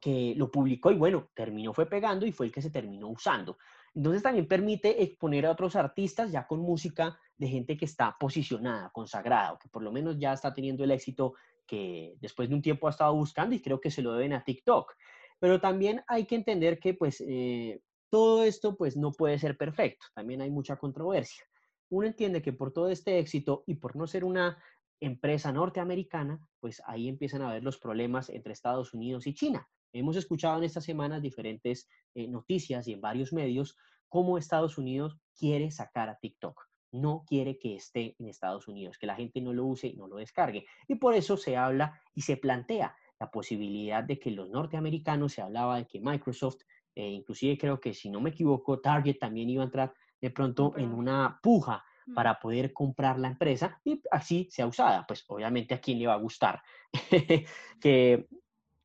que 0.00 0.34
lo 0.36 0.50
publicó 0.50 0.90
y 0.90 0.96
bueno, 0.96 1.28
terminó 1.34 1.72
fue 1.74 1.86
pegando 1.86 2.26
y 2.26 2.32
fue 2.32 2.46
el 2.46 2.52
que 2.52 2.62
se 2.62 2.70
terminó 2.70 3.08
usando. 3.08 3.58
Entonces 3.94 4.22
también 4.22 4.48
permite 4.48 5.02
exponer 5.02 5.46
a 5.46 5.50
otros 5.50 5.76
artistas 5.76 6.30
ya 6.32 6.46
con 6.46 6.60
música 6.60 7.18
de 7.36 7.48
gente 7.48 7.76
que 7.76 7.84
está 7.84 8.16
posicionada, 8.18 8.90
consagrada, 8.90 9.58
que 9.60 9.68
por 9.68 9.82
lo 9.82 9.92
menos 9.92 10.18
ya 10.18 10.32
está 10.32 10.54
teniendo 10.54 10.84
el 10.84 10.92
éxito 10.92 11.34
que 11.66 12.14
después 12.20 12.48
de 12.48 12.54
un 12.54 12.62
tiempo 12.62 12.86
ha 12.86 12.90
estado 12.90 13.14
buscando 13.14 13.54
y 13.54 13.62
creo 13.62 13.80
que 13.80 13.90
se 13.90 14.02
lo 14.02 14.12
deben 14.12 14.32
a 14.32 14.44
TikTok. 14.44 14.92
Pero 15.38 15.60
también 15.60 16.02
hay 16.06 16.26
que 16.26 16.36
entender 16.36 16.78
que 16.78 16.94
pues 16.94 17.22
eh, 17.26 17.80
todo 18.10 18.44
esto 18.44 18.76
pues 18.76 18.96
no 18.96 19.12
puede 19.12 19.38
ser 19.38 19.56
perfecto, 19.56 20.06
también 20.14 20.40
hay 20.42 20.50
mucha 20.50 20.76
controversia. 20.76 21.44
Uno 21.90 22.06
entiende 22.06 22.42
que 22.42 22.52
por 22.52 22.72
todo 22.72 22.88
este 22.88 23.18
éxito 23.18 23.64
y 23.66 23.74
por 23.74 23.96
no 23.96 24.06
ser 24.06 24.24
una 24.24 24.62
empresa 25.00 25.52
norteamericana, 25.52 26.40
pues 26.60 26.82
ahí 26.86 27.08
empiezan 27.08 27.42
a 27.42 27.52
ver 27.52 27.62
los 27.62 27.78
problemas 27.78 28.28
entre 28.30 28.52
Estados 28.52 28.94
Unidos 28.94 29.26
y 29.26 29.34
China. 29.34 29.68
Hemos 29.92 30.16
escuchado 30.16 30.58
en 30.58 30.64
estas 30.64 30.84
semanas 30.84 31.22
diferentes 31.22 31.88
eh, 32.14 32.28
noticias 32.28 32.86
y 32.86 32.92
en 32.92 33.00
varios 33.00 33.32
medios 33.32 33.76
cómo 34.08 34.38
Estados 34.38 34.78
Unidos 34.78 35.18
quiere 35.36 35.70
sacar 35.70 36.08
a 36.08 36.18
TikTok. 36.18 36.68
No 36.92 37.24
quiere 37.26 37.58
que 37.58 37.76
esté 37.76 38.16
en 38.18 38.28
Estados 38.28 38.68
Unidos, 38.68 38.98
que 38.98 39.06
la 39.06 39.16
gente 39.16 39.40
no 39.40 39.52
lo 39.52 39.64
use 39.64 39.88
y 39.88 39.96
no 39.96 40.06
lo 40.06 40.16
descargue. 40.16 40.66
Y 40.88 40.96
por 40.96 41.14
eso 41.14 41.36
se 41.36 41.56
habla 41.56 42.00
y 42.14 42.22
se 42.22 42.36
plantea 42.36 42.96
la 43.18 43.30
posibilidad 43.30 44.02
de 44.02 44.18
que 44.18 44.30
los 44.30 44.50
norteamericanos, 44.50 45.32
se 45.32 45.42
hablaba 45.42 45.76
de 45.76 45.86
que 45.86 46.00
Microsoft, 46.00 46.62
eh, 46.94 47.08
inclusive 47.08 47.56
creo 47.58 47.78
que 47.78 47.94
si 47.94 48.10
no 48.10 48.20
me 48.20 48.30
equivoco, 48.30 48.80
Target 48.80 49.18
también 49.18 49.50
iba 49.50 49.62
a 49.62 49.66
entrar 49.66 49.94
de 50.20 50.30
pronto 50.30 50.74
en 50.76 50.92
una 50.92 51.38
puja. 51.42 51.84
Para 52.14 52.38
poder 52.38 52.72
comprar 52.72 53.18
la 53.18 53.28
empresa 53.28 53.80
y 53.84 54.02
así 54.10 54.48
sea 54.50 54.66
usada. 54.66 55.04
Pues 55.06 55.24
obviamente 55.28 55.74
a 55.74 55.80
quién 55.80 55.98
le 55.98 56.06
va 56.06 56.14
a 56.14 56.18
gustar 56.18 56.62
que 57.80 58.28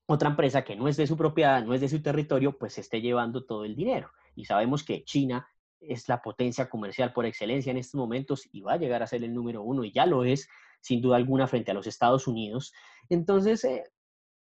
otra 0.08 0.30
empresa 0.30 0.64
que 0.64 0.76
no 0.76 0.88
es 0.88 0.98
de 0.98 1.08
su 1.08 1.18
propiedad, 1.18 1.64
no 1.64 1.74
es 1.74 1.82
de 1.82 1.90
su 1.90 2.02
territorio, 2.02 2.58
pues 2.58 2.78
esté 2.78 3.02
llevando 3.02 3.46
todo 3.46 3.66
el 3.66 3.76
dinero. 3.76 4.12
Y 4.36 4.46
sabemos 4.46 4.84
que 4.84 5.04
China 5.04 5.48
es 5.80 6.08
la 6.08 6.22
potencia 6.22 6.70
comercial 6.70 7.14
por 7.14 7.26
excelencia 7.26 7.72
en 7.72 7.78
estos 7.78 7.98
momentos 7.98 8.48
y 8.52 8.62
va 8.62 8.74
a 8.74 8.78
llegar 8.78 9.04
a 9.04 9.08
ser 9.08 9.24
el 9.24 9.34
número 9.34 9.64
uno 9.64 9.84
y 9.84 9.92
ya 9.92 10.06
lo 10.06 10.24
es, 10.24 10.48
sin 10.82 11.02
duda 11.02 11.18
alguna, 11.18 11.48
frente 11.48 11.72
a 11.72 11.74
los 11.74 11.88
Estados 11.88 12.28
Unidos. 12.28 12.74
Entonces, 13.10 13.64
eh, 13.64 13.84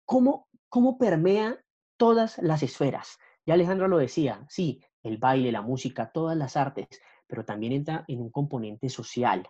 ¿cómo, 0.05 0.47
¿cómo 0.69 0.97
permea 0.97 1.57
todas 1.97 2.37
las 2.39 2.63
esferas? 2.63 3.17
Ya 3.45 3.53
Alejandro 3.53 3.87
lo 3.87 3.97
decía, 3.97 4.45
sí, 4.49 4.81
el 5.03 5.17
baile, 5.17 5.51
la 5.51 5.61
música, 5.61 6.11
todas 6.11 6.37
las 6.37 6.55
artes, 6.55 6.87
pero 7.33 7.45
también 7.45 7.73
entra 7.73 8.05
en 8.07 8.21
un 8.21 8.29
componente 8.29 8.89
social 8.89 9.49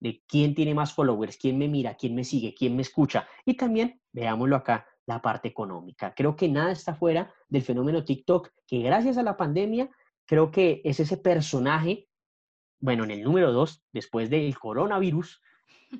de 0.00 0.20
quién 0.26 0.52
tiene 0.52 0.74
más 0.74 0.92
followers, 0.92 1.36
quién 1.36 1.58
me 1.58 1.68
mira, 1.68 1.94
quién 1.94 2.12
me 2.12 2.24
sigue, 2.24 2.56
quién 2.58 2.74
me 2.74 2.82
escucha. 2.82 3.28
Y 3.44 3.54
también, 3.54 4.00
veámoslo 4.10 4.56
acá, 4.56 4.84
la 5.06 5.22
parte 5.22 5.46
económica. 5.46 6.12
Creo 6.12 6.34
que 6.34 6.48
nada 6.48 6.72
está 6.72 6.96
fuera 6.96 7.32
del 7.48 7.62
fenómeno 7.62 8.04
TikTok, 8.04 8.50
que 8.66 8.80
gracias 8.80 9.16
a 9.16 9.22
la 9.22 9.36
pandemia, 9.36 9.88
creo 10.26 10.50
que 10.50 10.80
es 10.84 10.98
ese 10.98 11.18
personaje, 11.18 12.08
bueno, 12.80 13.04
en 13.04 13.12
el 13.12 13.22
número 13.22 13.52
dos, 13.52 13.84
después 13.92 14.28
del 14.28 14.58
coronavirus, 14.58 15.40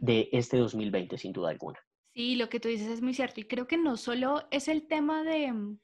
de 0.01 0.29
este 0.33 0.57
2020, 0.57 1.17
sin 1.17 1.33
duda 1.33 1.51
alguna. 1.51 1.79
Sí, 2.13 2.35
lo 2.35 2.49
que 2.49 2.59
tú 2.59 2.67
dices 2.67 2.89
es 2.89 3.03
muy 3.03 3.15
cierto. 3.15 3.39
Y 3.41 3.45
creo 3.45 3.69
que 3.69 3.79
no 3.79 3.97
solo 3.97 4.49
es 4.51 4.67
el 4.67 4.89
tema 4.89 5.23
de, 5.23 5.77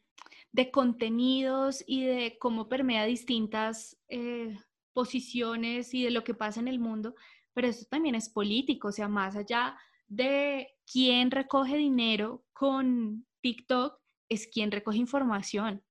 de 0.51 0.71
contenidos 0.73 1.85
y 1.87 2.05
de 2.05 2.37
cómo 2.41 2.69
permea 2.69 3.05
distintas 3.05 3.97
eh, 4.09 4.57
posiciones 4.97 5.93
y 5.93 6.05
de 6.05 6.11
lo 6.11 6.25
que 6.25 6.33
pasa 6.33 6.59
en 6.59 6.69
el 6.69 6.79
mundo, 6.79 7.15
pero 7.53 7.69
esto 7.69 7.85
también 7.91 8.15
es 8.15 8.31
político, 8.31 8.89
o 8.89 8.93
sea, 8.93 9.09
más 9.09 9.37
allá 9.37 9.77
de 10.07 10.71
quién 10.91 11.31
recoge 11.31 11.77
dinero 11.77 12.47
con 12.55 13.27
TikTok, 13.43 14.01
es 14.31 14.47
quien 14.47 14.71
recoge 14.71 14.97
información. 14.97 15.85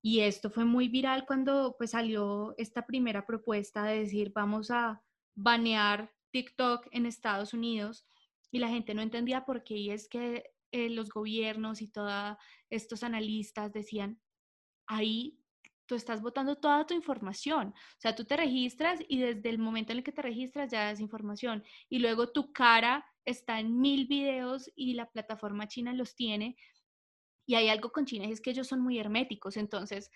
Y 0.00 0.20
esto 0.20 0.48
fue 0.48 0.64
muy 0.64 0.86
viral 0.86 1.26
cuando 1.26 1.74
pues 1.76 1.90
salió 1.90 2.54
esta 2.56 2.86
primera 2.86 3.26
propuesta 3.26 3.82
de 3.82 3.98
decir 3.98 4.30
vamos 4.32 4.70
a 4.70 5.02
banear 5.34 6.12
TikTok 6.30 6.86
en 6.92 7.06
Estados 7.06 7.54
Unidos 7.54 8.06
y 8.52 8.60
la 8.60 8.68
gente 8.68 8.94
no 8.94 9.02
entendía 9.02 9.44
por 9.44 9.64
qué 9.64 9.74
y 9.76 9.90
es 9.90 10.08
que 10.08 10.44
eh, 10.70 10.88
los 10.88 11.10
gobiernos 11.10 11.82
y 11.82 11.88
todos 11.88 12.36
estos 12.70 13.02
analistas 13.02 13.72
decían, 13.72 14.20
ahí 14.86 15.41
tú 15.92 15.96
estás 15.96 16.22
botando 16.22 16.56
toda 16.56 16.86
tu 16.86 16.94
información. 16.94 17.68
O 17.68 18.00
sea, 18.00 18.14
tú 18.14 18.24
te 18.24 18.34
registras 18.34 18.98
y 19.08 19.18
desde 19.18 19.50
el 19.50 19.58
momento 19.58 19.92
en 19.92 19.98
el 19.98 20.04
que 20.04 20.10
te 20.10 20.22
registras 20.22 20.70
ya 20.70 20.90
es 20.90 21.00
información. 21.00 21.62
Y 21.90 21.98
luego 21.98 22.32
tu 22.32 22.50
cara 22.50 23.04
está 23.26 23.60
en 23.60 23.78
mil 23.78 24.06
videos 24.06 24.70
y 24.74 24.94
la 24.94 25.10
plataforma 25.10 25.68
china 25.68 25.92
los 25.92 26.14
tiene. 26.14 26.56
Y 27.46 27.56
hay 27.56 27.68
algo 27.68 27.92
con 27.92 28.06
China, 28.06 28.24
es 28.26 28.40
que 28.40 28.52
ellos 28.52 28.68
son 28.68 28.80
muy 28.80 28.98
herméticos. 28.98 29.58
Entonces, 29.58 30.10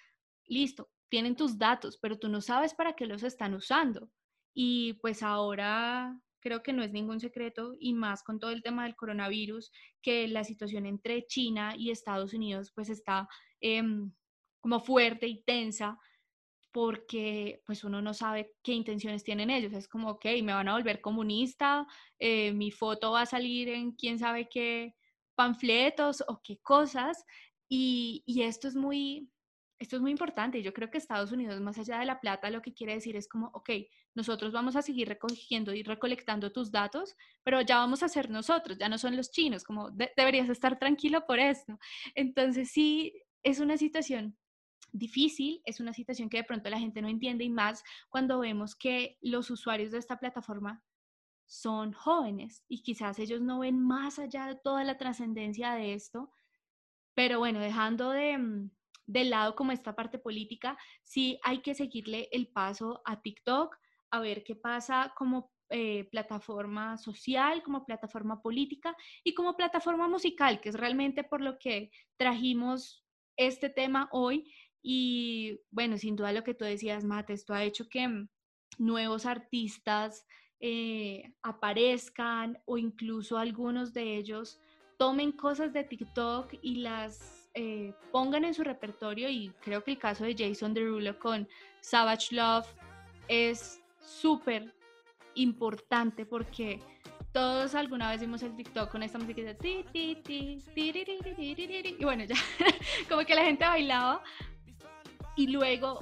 listo, 0.46 0.88
tienen 1.10 1.36
tus 1.36 1.58
datos, 1.58 1.98
pero 2.00 2.18
tú 2.18 2.30
no 2.30 2.40
sabes 2.40 2.72
para 2.72 2.94
qué 2.94 3.04
los 3.04 3.22
están 3.22 3.52
usando. 3.52 4.10
Y 4.54 4.94
pues 5.02 5.22
ahora 5.22 6.18
creo 6.40 6.62
que 6.62 6.72
no 6.72 6.82
es 6.82 6.92
ningún 6.92 7.20
secreto, 7.20 7.74
y 7.78 7.92
más 7.92 8.22
con 8.22 8.38
todo 8.38 8.50
el 8.50 8.62
tema 8.62 8.84
del 8.84 8.96
coronavirus, 8.96 9.70
que 10.00 10.26
la 10.26 10.42
situación 10.42 10.86
entre 10.86 11.26
China 11.26 11.74
y 11.76 11.90
Estados 11.90 12.32
Unidos 12.32 12.72
pues 12.74 12.88
está 12.88 13.28
em, 13.60 14.12
como 14.66 14.80
fuerte 14.80 15.28
y 15.28 15.44
tensa 15.44 15.96
porque 16.72 17.62
pues 17.64 17.84
uno 17.84 18.02
no 18.02 18.12
sabe 18.12 18.52
qué 18.64 18.72
intenciones 18.72 19.22
tienen 19.22 19.48
ellos. 19.48 19.72
Es 19.72 19.86
como, 19.86 20.10
ok, 20.10 20.24
me 20.42 20.54
van 20.54 20.66
a 20.66 20.72
volver 20.72 21.00
comunista, 21.00 21.86
eh, 22.18 22.52
mi 22.52 22.72
foto 22.72 23.12
va 23.12 23.20
a 23.20 23.26
salir 23.26 23.68
en 23.68 23.92
quién 23.92 24.18
sabe 24.18 24.48
qué 24.48 24.96
panfletos 25.36 26.24
o 26.26 26.40
qué 26.42 26.58
cosas. 26.58 27.24
Y, 27.68 28.24
y, 28.26 28.42
esto 28.42 28.66
es 28.66 28.74
muy, 28.74 29.30
esto 29.78 29.94
es 29.94 30.02
muy 30.02 30.10
importante. 30.10 30.60
Yo 30.64 30.72
creo 30.72 30.90
que 30.90 30.98
Estados 30.98 31.30
Unidos, 31.30 31.60
más 31.60 31.78
allá 31.78 32.00
de 32.00 32.06
la 32.06 32.18
plata, 32.18 32.50
lo 32.50 32.60
que 32.60 32.74
quiere 32.74 32.94
decir 32.94 33.14
es 33.14 33.28
como, 33.28 33.50
ok, 33.54 33.70
nosotros 34.16 34.52
vamos 34.52 34.74
a 34.74 34.82
seguir 34.82 35.06
recogiendo 35.06 35.72
y 35.72 35.84
recolectando 35.84 36.50
tus 36.50 36.72
datos, 36.72 37.14
pero 37.44 37.60
ya 37.60 37.78
vamos 37.78 38.02
a 38.02 38.08
ser 38.08 38.30
nosotros, 38.30 38.78
ya 38.78 38.88
no 38.88 38.98
son 38.98 39.16
los 39.16 39.30
chinos, 39.30 39.62
como 39.62 39.92
deberías 39.92 40.48
estar 40.48 40.76
tranquilo 40.76 41.24
por 41.24 41.38
esto. 41.38 41.78
Entonces 42.16 42.72
sí, 42.72 43.12
es 43.46 43.60
una 43.60 43.76
situación 43.76 44.36
difícil, 44.98 45.62
es 45.64 45.80
una 45.80 45.92
situación 45.92 46.28
que 46.28 46.38
de 46.38 46.44
pronto 46.44 46.70
la 46.70 46.78
gente 46.78 47.02
no 47.02 47.08
entiende 47.08 47.44
y 47.44 47.50
más 47.50 47.82
cuando 48.08 48.38
vemos 48.38 48.74
que 48.74 49.18
los 49.20 49.50
usuarios 49.50 49.92
de 49.92 49.98
esta 49.98 50.18
plataforma 50.18 50.82
son 51.46 51.92
jóvenes 51.92 52.64
y 52.68 52.82
quizás 52.82 53.18
ellos 53.18 53.40
no 53.40 53.60
ven 53.60 53.80
más 53.80 54.18
allá 54.18 54.46
de 54.46 54.56
toda 54.56 54.84
la 54.84 54.98
trascendencia 54.98 55.74
de 55.74 55.94
esto, 55.94 56.32
pero 57.14 57.38
bueno, 57.38 57.60
dejando 57.60 58.10
de, 58.10 58.36
mm, 58.38 58.70
de 59.06 59.24
lado 59.24 59.54
como 59.54 59.72
esta 59.72 59.94
parte 59.94 60.18
política, 60.18 60.76
sí 61.04 61.38
hay 61.42 61.62
que 61.62 61.74
seguirle 61.74 62.28
el 62.32 62.48
paso 62.48 63.00
a 63.04 63.22
TikTok, 63.22 63.76
a 64.10 64.20
ver 64.20 64.44
qué 64.44 64.56
pasa 64.56 65.12
como 65.16 65.52
eh, 65.68 66.04
plataforma 66.12 66.96
social, 66.96 67.60
como 67.64 67.84
plataforma 67.84 68.40
política 68.40 68.96
y 69.24 69.34
como 69.34 69.56
plataforma 69.56 70.06
musical, 70.06 70.60
que 70.60 70.68
es 70.68 70.76
realmente 70.76 71.24
por 71.24 71.40
lo 71.40 71.58
que 71.58 71.90
trajimos 72.16 73.04
este 73.36 73.68
tema 73.68 74.08
hoy. 74.12 74.52
Y 74.82 75.60
bueno, 75.70 75.98
sin 75.98 76.16
duda 76.16 76.32
lo 76.32 76.44
que 76.44 76.54
tú 76.54 76.64
decías, 76.64 77.04
Mate, 77.04 77.32
esto 77.32 77.54
ha 77.54 77.64
hecho 77.64 77.88
que 77.88 78.06
mm, 78.06 78.28
nuevos 78.78 79.26
artistas 79.26 80.26
eh, 80.60 81.34
aparezcan 81.42 82.58
o 82.64 82.78
incluso 82.78 83.36
algunos 83.38 83.92
de 83.92 84.16
ellos 84.16 84.58
tomen 84.96 85.32
cosas 85.32 85.72
de 85.72 85.84
TikTok 85.84 86.54
y 86.62 86.76
las 86.76 87.50
eh, 87.54 87.92
pongan 88.10 88.44
en 88.44 88.54
su 88.54 88.64
repertorio 88.64 89.28
y 89.28 89.50
creo 89.60 89.84
que 89.84 89.92
el 89.92 89.98
caso 89.98 90.24
de 90.24 90.34
Jason 90.36 90.72
Derulo 90.72 91.18
con 91.18 91.48
Savage 91.80 92.34
Love 92.34 92.66
es 93.28 93.82
súper 94.00 94.74
importante 95.34 96.24
porque 96.24 96.80
todos 97.32 97.74
alguna 97.74 98.10
vez 98.10 98.20
vimos 98.20 98.42
el 98.42 98.56
TikTok 98.56 98.90
con 98.90 99.02
esta 99.02 99.18
música 99.18 99.42
y 99.62 100.22
bueno, 102.02 102.24
ya 102.24 102.36
como 103.08 103.24
que 103.26 103.34
la 103.34 103.44
gente 103.44 103.64
bailaba 103.64 104.22
y 105.36 105.48
luego, 105.48 106.00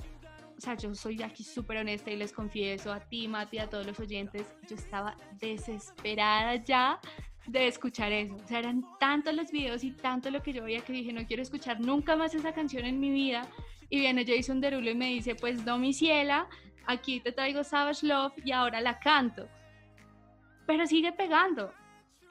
o 0.57 0.61
sea, 0.61 0.77
yo 0.77 0.95
soy 0.95 1.23
aquí 1.23 1.43
súper 1.43 1.79
honesta 1.79 2.11
y 2.11 2.17
les 2.17 2.33
confieso 2.33 2.93
a 2.93 3.01
ti, 3.01 3.29
Mati, 3.29 3.59
a 3.59 3.69
todos 3.69 3.87
los 3.87 3.99
oyentes, 4.01 4.47
yo 4.69 4.77
estaba 4.77 5.17
desesperada 5.41 6.57
ya 6.57 7.01
de 7.47 7.67
escuchar 7.67 8.13
eso. 8.13 8.37
O 8.37 8.47
sea, 8.47 8.61
eran 8.61 8.85
tantos 8.99 9.35
los 9.35 9.51
videos 9.51 9.85
y 9.85 9.91
tanto 9.91 10.31
lo 10.31 10.43
que 10.43 10.53
yo 10.53 10.65
veía 10.65 10.81
que 10.81 10.93
dije, 10.93 11.13
no 11.13 11.27
quiero 11.27 11.43
escuchar 11.43 11.81
nunca 11.81 12.17
más 12.17 12.35
esa 12.35 12.53
canción 12.55 12.85
en 12.85 13.01
mi 13.01 13.11
vida. 13.11 13.49
Y 13.91 14.01
viene 14.01 14.25
Jason 14.27 14.61
Derulo 14.61 14.91
y 14.91 14.95
me 14.95 15.09
dice, 15.09 15.35
pues 15.35 15.65
no, 15.65 15.79
mi 15.79 15.93
ciela, 15.93 16.49
aquí 16.87 17.21
te 17.21 17.33
traigo 17.33 17.65
Savage 17.65 18.07
Love 18.07 18.33
y 18.45 18.53
ahora 18.53 18.81
la 18.81 18.99
canto. 18.99 19.49
Pero 20.67 20.87
sigue 20.87 21.13
pegando. 21.13 21.73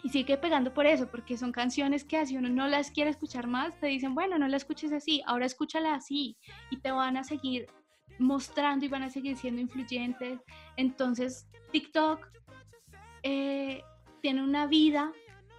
Y 0.03 0.09
sigue 0.09 0.37
pegando 0.37 0.73
por 0.73 0.85
eso, 0.85 1.07
porque 1.09 1.37
son 1.37 1.51
canciones 1.51 2.03
que 2.03 2.25
si 2.25 2.35
uno 2.35 2.49
no 2.49 2.67
las 2.67 2.91
quiere 2.91 3.09
escuchar 3.09 3.47
más, 3.47 3.79
te 3.79 3.87
dicen, 3.87 4.13
bueno, 4.13 4.37
no 4.37 4.47
la 4.47 4.57
escuches 4.57 4.91
así, 4.91 5.21
ahora 5.25 5.45
escúchala 5.45 5.95
así. 5.95 6.37
Y 6.69 6.77
te 6.77 6.91
van 6.91 7.17
a 7.17 7.23
seguir 7.23 7.67
mostrando 8.19 8.85
y 8.85 8.89
van 8.89 9.03
a 9.03 9.09
seguir 9.09 9.37
siendo 9.37 9.61
influyentes. 9.61 10.39
Entonces, 10.75 11.47
TikTok 11.71 12.27
eh, 13.23 13.81
tiene 14.21 14.43
una 14.43 14.67
vida 14.67 15.11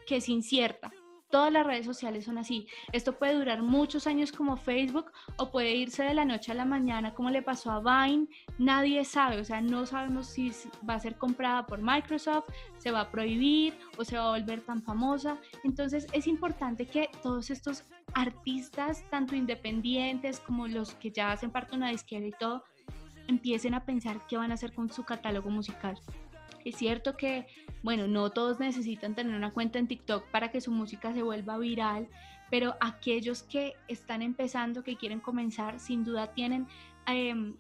que 0.07 0.17
es 0.17 0.29
incierta 0.29 0.93
Todas 1.35 1.53
las 1.53 1.67
redes 1.67 1.85
sociales 1.85 2.27
son 2.27 2.39
así. 2.39 2.69
Esto 2.93 3.19
puede 3.19 3.35
durar 3.35 3.61
muchos 3.61 4.07
años 4.07 4.31
como 4.31 4.57
Facebook 4.57 5.11
o 5.37 5.51
puede 5.51 5.75
irse 5.75 6.05
de 6.05 6.15
la 6.15 6.25
noche 6.25 6.53
a 6.53 6.55
la 6.55 6.65
mañana 6.65 7.13
como 7.13 7.29
le 7.29 7.43
pasó 7.43 7.73
a 7.73 7.81
Vine. 7.81 8.29
Nadie 8.57 9.05
sabe, 9.05 9.41
o 9.41 9.45
sea, 9.45 9.61
no 9.61 9.85
sabemos 9.85 10.29
si 10.29 10.53
va 10.89 10.95
a 10.95 11.01
ser 11.01 11.17
comprada 11.17 11.67
por 11.67 11.83
Microsoft, 11.83 12.45
se 12.79 12.93
va 12.93 13.01
a 13.01 13.11
prohibir 13.11 13.75
o 13.99 14.05
se 14.05 14.17
va 14.17 14.27
a 14.27 14.39
volver 14.39 14.61
tan 14.61 14.81
famosa. 14.85 15.37
Entonces 15.65 16.07
es 16.13 16.29
importante 16.29 16.87
que 16.87 17.11
todos 17.21 17.51
estos 17.51 17.83
artistas, 18.15 19.03
tanto 19.11 19.35
independientes 19.35 20.39
como 20.39 20.69
los 20.69 20.95
que 20.95 21.11
ya 21.11 21.33
hacen 21.33 21.51
parte 21.51 21.73
de 21.73 21.79
una 21.79 21.91
disquera 21.91 22.25
y 22.25 22.33
todo, 22.39 22.63
empiecen 23.27 23.75
a 23.75 23.85
pensar 23.85 24.21
qué 24.29 24.37
van 24.37 24.53
a 24.53 24.55
hacer 24.55 24.73
con 24.73 24.89
su 24.89 25.03
catálogo 25.03 25.51
musical. 25.51 25.99
Es 26.65 26.77
cierto 26.77 27.17
que, 27.17 27.47
bueno, 27.83 28.09
no 28.09 28.31
todos 28.31 28.59
necesitan 28.59 29.15
tener 29.15 29.35
una 29.35 29.53
cuenta 29.53 29.79
en 29.79 29.89
TikTok 29.89 30.27
para 30.31 30.51
que 30.51 30.61
su 30.61 30.71
música 30.71 31.13
se 31.13 31.23
vuelva 31.23 31.59
viral, 31.59 32.09
pero 32.51 32.77
aquellos 32.81 33.43
que 33.43 33.75
están 33.89 34.23
empezando, 34.23 34.83
que 34.83 34.97
quieren 34.97 35.21
comenzar, 35.21 35.79
sin 35.79 36.05
duda 36.05 36.33
tienen 36.33 36.67
em, 37.07 37.57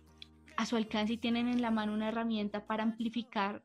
a 0.56 0.66
su 0.66 0.76
alcance 0.76 1.14
y 1.14 1.18
tienen 1.18 1.48
en 1.48 1.60
la 1.60 1.70
mano 1.70 1.92
una 1.92 2.08
herramienta 2.08 2.66
para 2.66 2.82
amplificar 2.82 3.62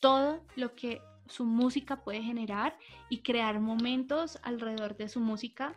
todo 0.00 0.44
lo 0.56 0.74
que 0.74 1.00
su 1.26 1.44
música 1.44 2.04
puede 2.04 2.22
generar 2.22 2.78
y 3.08 3.22
crear 3.22 3.60
momentos 3.60 4.38
alrededor 4.42 4.96
de 4.96 5.08
su 5.08 5.20
música 5.20 5.74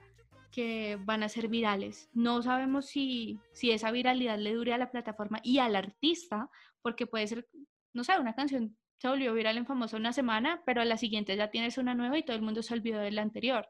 que 0.51 0.97
van 1.05 1.23
a 1.23 1.29
ser 1.29 1.47
virales. 1.47 2.09
No 2.13 2.41
sabemos 2.41 2.85
si, 2.85 3.39
si 3.53 3.71
esa 3.71 3.91
viralidad 3.91 4.37
le 4.37 4.53
dure 4.53 4.73
a 4.73 4.77
la 4.77 4.91
plataforma 4.91 5.39
y 5.43 5.59
al 5.59 5.75
artista, 5.75 6.49
porque 6.81 7.07
puede 7.07 7.27
ser 7.27 7.47
no 7.93 8.03
sé, 8.03 8.17
una 8.19 8.35
canción 8.35 8.77
se 8.97 9.07
volvió 9.07 9.33
viral 9.33 9.57
en 9.57 9.65
famoso 9.65 9.97
una 9.97 10.13
semana, 10.13 10.63
pero 10.65 10.81
a 10.81 10.85
la 10.85 10.97
siguiente 10.97 11.35
ya 11.35 11.51
tienes 11.51 11.77
una 11.77 11.93
nueva 11.93 12.17
y 12.17 12.23
todo 12.23 12.35
el 12.35 12.41
mundo 12.41 12.63
se 12.63 12.73
olvidó 12.73 12.99
de 12.99 13.11
la 13.11 13.21
anterior. 13.21 13.69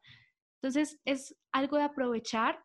Entonces 0.61 0.99
es 1.05 1.35
algo 1.51 1.77
de 1.77 1.83
aprovechar 1.83 2.63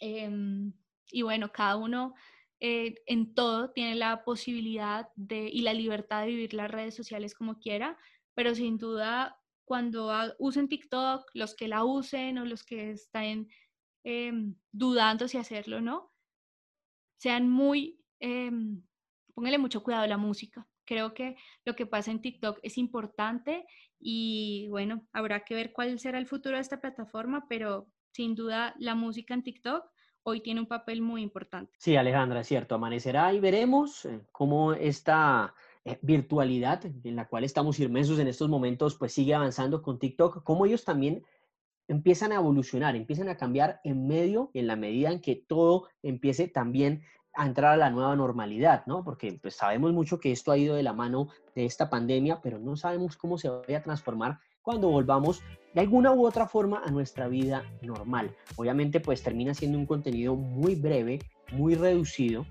em, 0.00 0.72
y 1.10 1.22
bueno, 1.22 1.52
cada 1.52 1.76
uno 1.76 2.14
eh, 2.60 2.94
en 3.06 3.34
todo 3.34 3.70
tiene 3.72 3.94
la 3.94 4.24
posibilidad 4.24 5.08
de, 5.14 5.48
y 5.48 5.62
la 5.62 5.72
libertad 5.72 6.22
de 6.22 6.28
vivir 6.28 6.54
las 6.54 6.70
redes 6.70 6.94
sociales 6.94 7.34
como 7.34 7.58
quiera, 7.58 7.98
pero 8.34 8.54
sin 8.54 8.78
duda 8.78 9.38
cuando 9.64 10.12
usen 10.38 10.68
TikTok, 10.68 11.30
los 11.34 11.54
que 11.54 11.68
la 11.68 11.84
usen 11.84 12.38
o 12.38 12.44
los 12.44 12.64
que 12.64 12.90
están 12.90 13.48
em, 14.04 14.56
dudando 14.72 15.28
si 15.28 15.38
hacerlo 15.38 15.78
o 15.78 15.80
no, 15.80 16.12
sean 17.18 17.48
muy 17.48 18.00
em, 18.20 18.82
póngale 19.34 19.58
mucho 19.58 19.82
cuidado 19.82 20.04
a 20.04 20.08
la 20.08 20.18
música. 20.18 20.66
Creo 20.84 21.14
que 21.14 21.36
lo 21.64 21.74
que 21.76 21.86
pasa 21.86 22.10
en 22.10 22.20
TikTok 22.20 22.58
es 22.62 22.78
importante 22.78 23.64
y 23.98 24.66
bueno, 24.68 25.06
habrá 25.12 25.44
que 25.44 25.54
ver 25.54 25.72
cuál 25.72 25.98
será 25.98 26.18
el 26.18 26.26
futuro 26.26 26.56
de 26.56 26.62
esta 26.62 26.80
plataforma, 26.80 27.46
pero 27.48 27.86
sin 28.12 28.34
duda 28.34 28.74
la 28.78 28.94
música 28.94 29.34
en 29.34 29.42
TikTok 29.42 29.84
hoy 30.24 30.40
tiene 30.40 30.60
un 30.60 30.66
papel 30.66 31.02
muy 31.02 31.22
importante. 31.22 31.72
Sí, 31.78 31.96
Alejandra, 31.96 32.40
es 32.40 32.46
cierto, 32.46 32.74
amanecerá 32.74 33.32
y 33.32 33.40
veremos 33.40 34.04
eh, 34.04 34.20
cómo 34.30 34.72
esta 34.72 35.54
eh, 35.84 35.98
virtualidad 36.02 36.84
en 36.84 37.16
la 37.16 37.26
cual 37.26 37.44
estamos 37.44 37.80
inmersos 37.80 38.18
en 38.18 38.28
estos 38.28 38.48
momentos, 38.48 38.96
pues 38.96 39.12
sigue 39.12 39.34
avanzando 39.34 39.82
con 39.82 39.98
TikTok, 39.98 40.44
cómo 40.44 40.66
ellos 40.66 40.84
también 40.84 41.24
empiezan 41.88 42.32
a 42.32 42.36
evolucionar, 42.36 42.94
empiezan 42.94 43.28
a 43.28 43.36
cambiar 43.36 43.80
en 43.84 44.06
medio, 44.06 44.50
en 44.54 44.66
la 44.66 44.76
medida 44.76 45.10
en 45.10 45.20
que 45.20 45.36
todo 45.36 45.88
empiece 46.02 46.48
también 46.48 47.02
a 47.34 47.46
entrar 47.46 47.72
a 47.72 47.76
la 47.76 47.90
nueva 47.90 48.14
normalidad, 48.16 48.84
¿no? 48.86 49.04
Porque 49.04 49.38
pues, 49.40 49.56
sabemos 49.56 49.92
mucho 49.92 50.20
que 50.20 50.32
esto 50.32 50.52
ha 50.52 50.58
ido 50.58 50.74
de 50.74 50.82
la 50.82 50.92
mano 50.92 51.28
de 51.54 51.64
esta 51.64 51.88
pandemia, 51.88 52.40
pero 52.42 52.58
no 52.58 52.76
sabemos 52.76 53.16
cómo 53.16 53.38
se 53.38 53.48
vaya 53.48 53.78
a 53.78 53.82
transformar 53.82 54.38
cuando 54.62 54.88
volvamos 54.88 55.42
de 55.74 55.80
alguna 55.80 56.12
u 56.12 56.26
otra 56.26 56.46
forma 56.46 56.82
a 56.84 56.90
nuestra 56.90 57.28
vida 57.28 57.64
normal. 57.80 58.34
Obviamente, 58.56 59.00
pues 59.00 59.22
termina 59.22 59.54
siendo 59.54 59.78
un 59.78 59.86
contenido 59.86 60.36
muy 60.36 60.74
breve, 60.74 61.20
muy 61.50 61.74
reducido, 61.74 62.46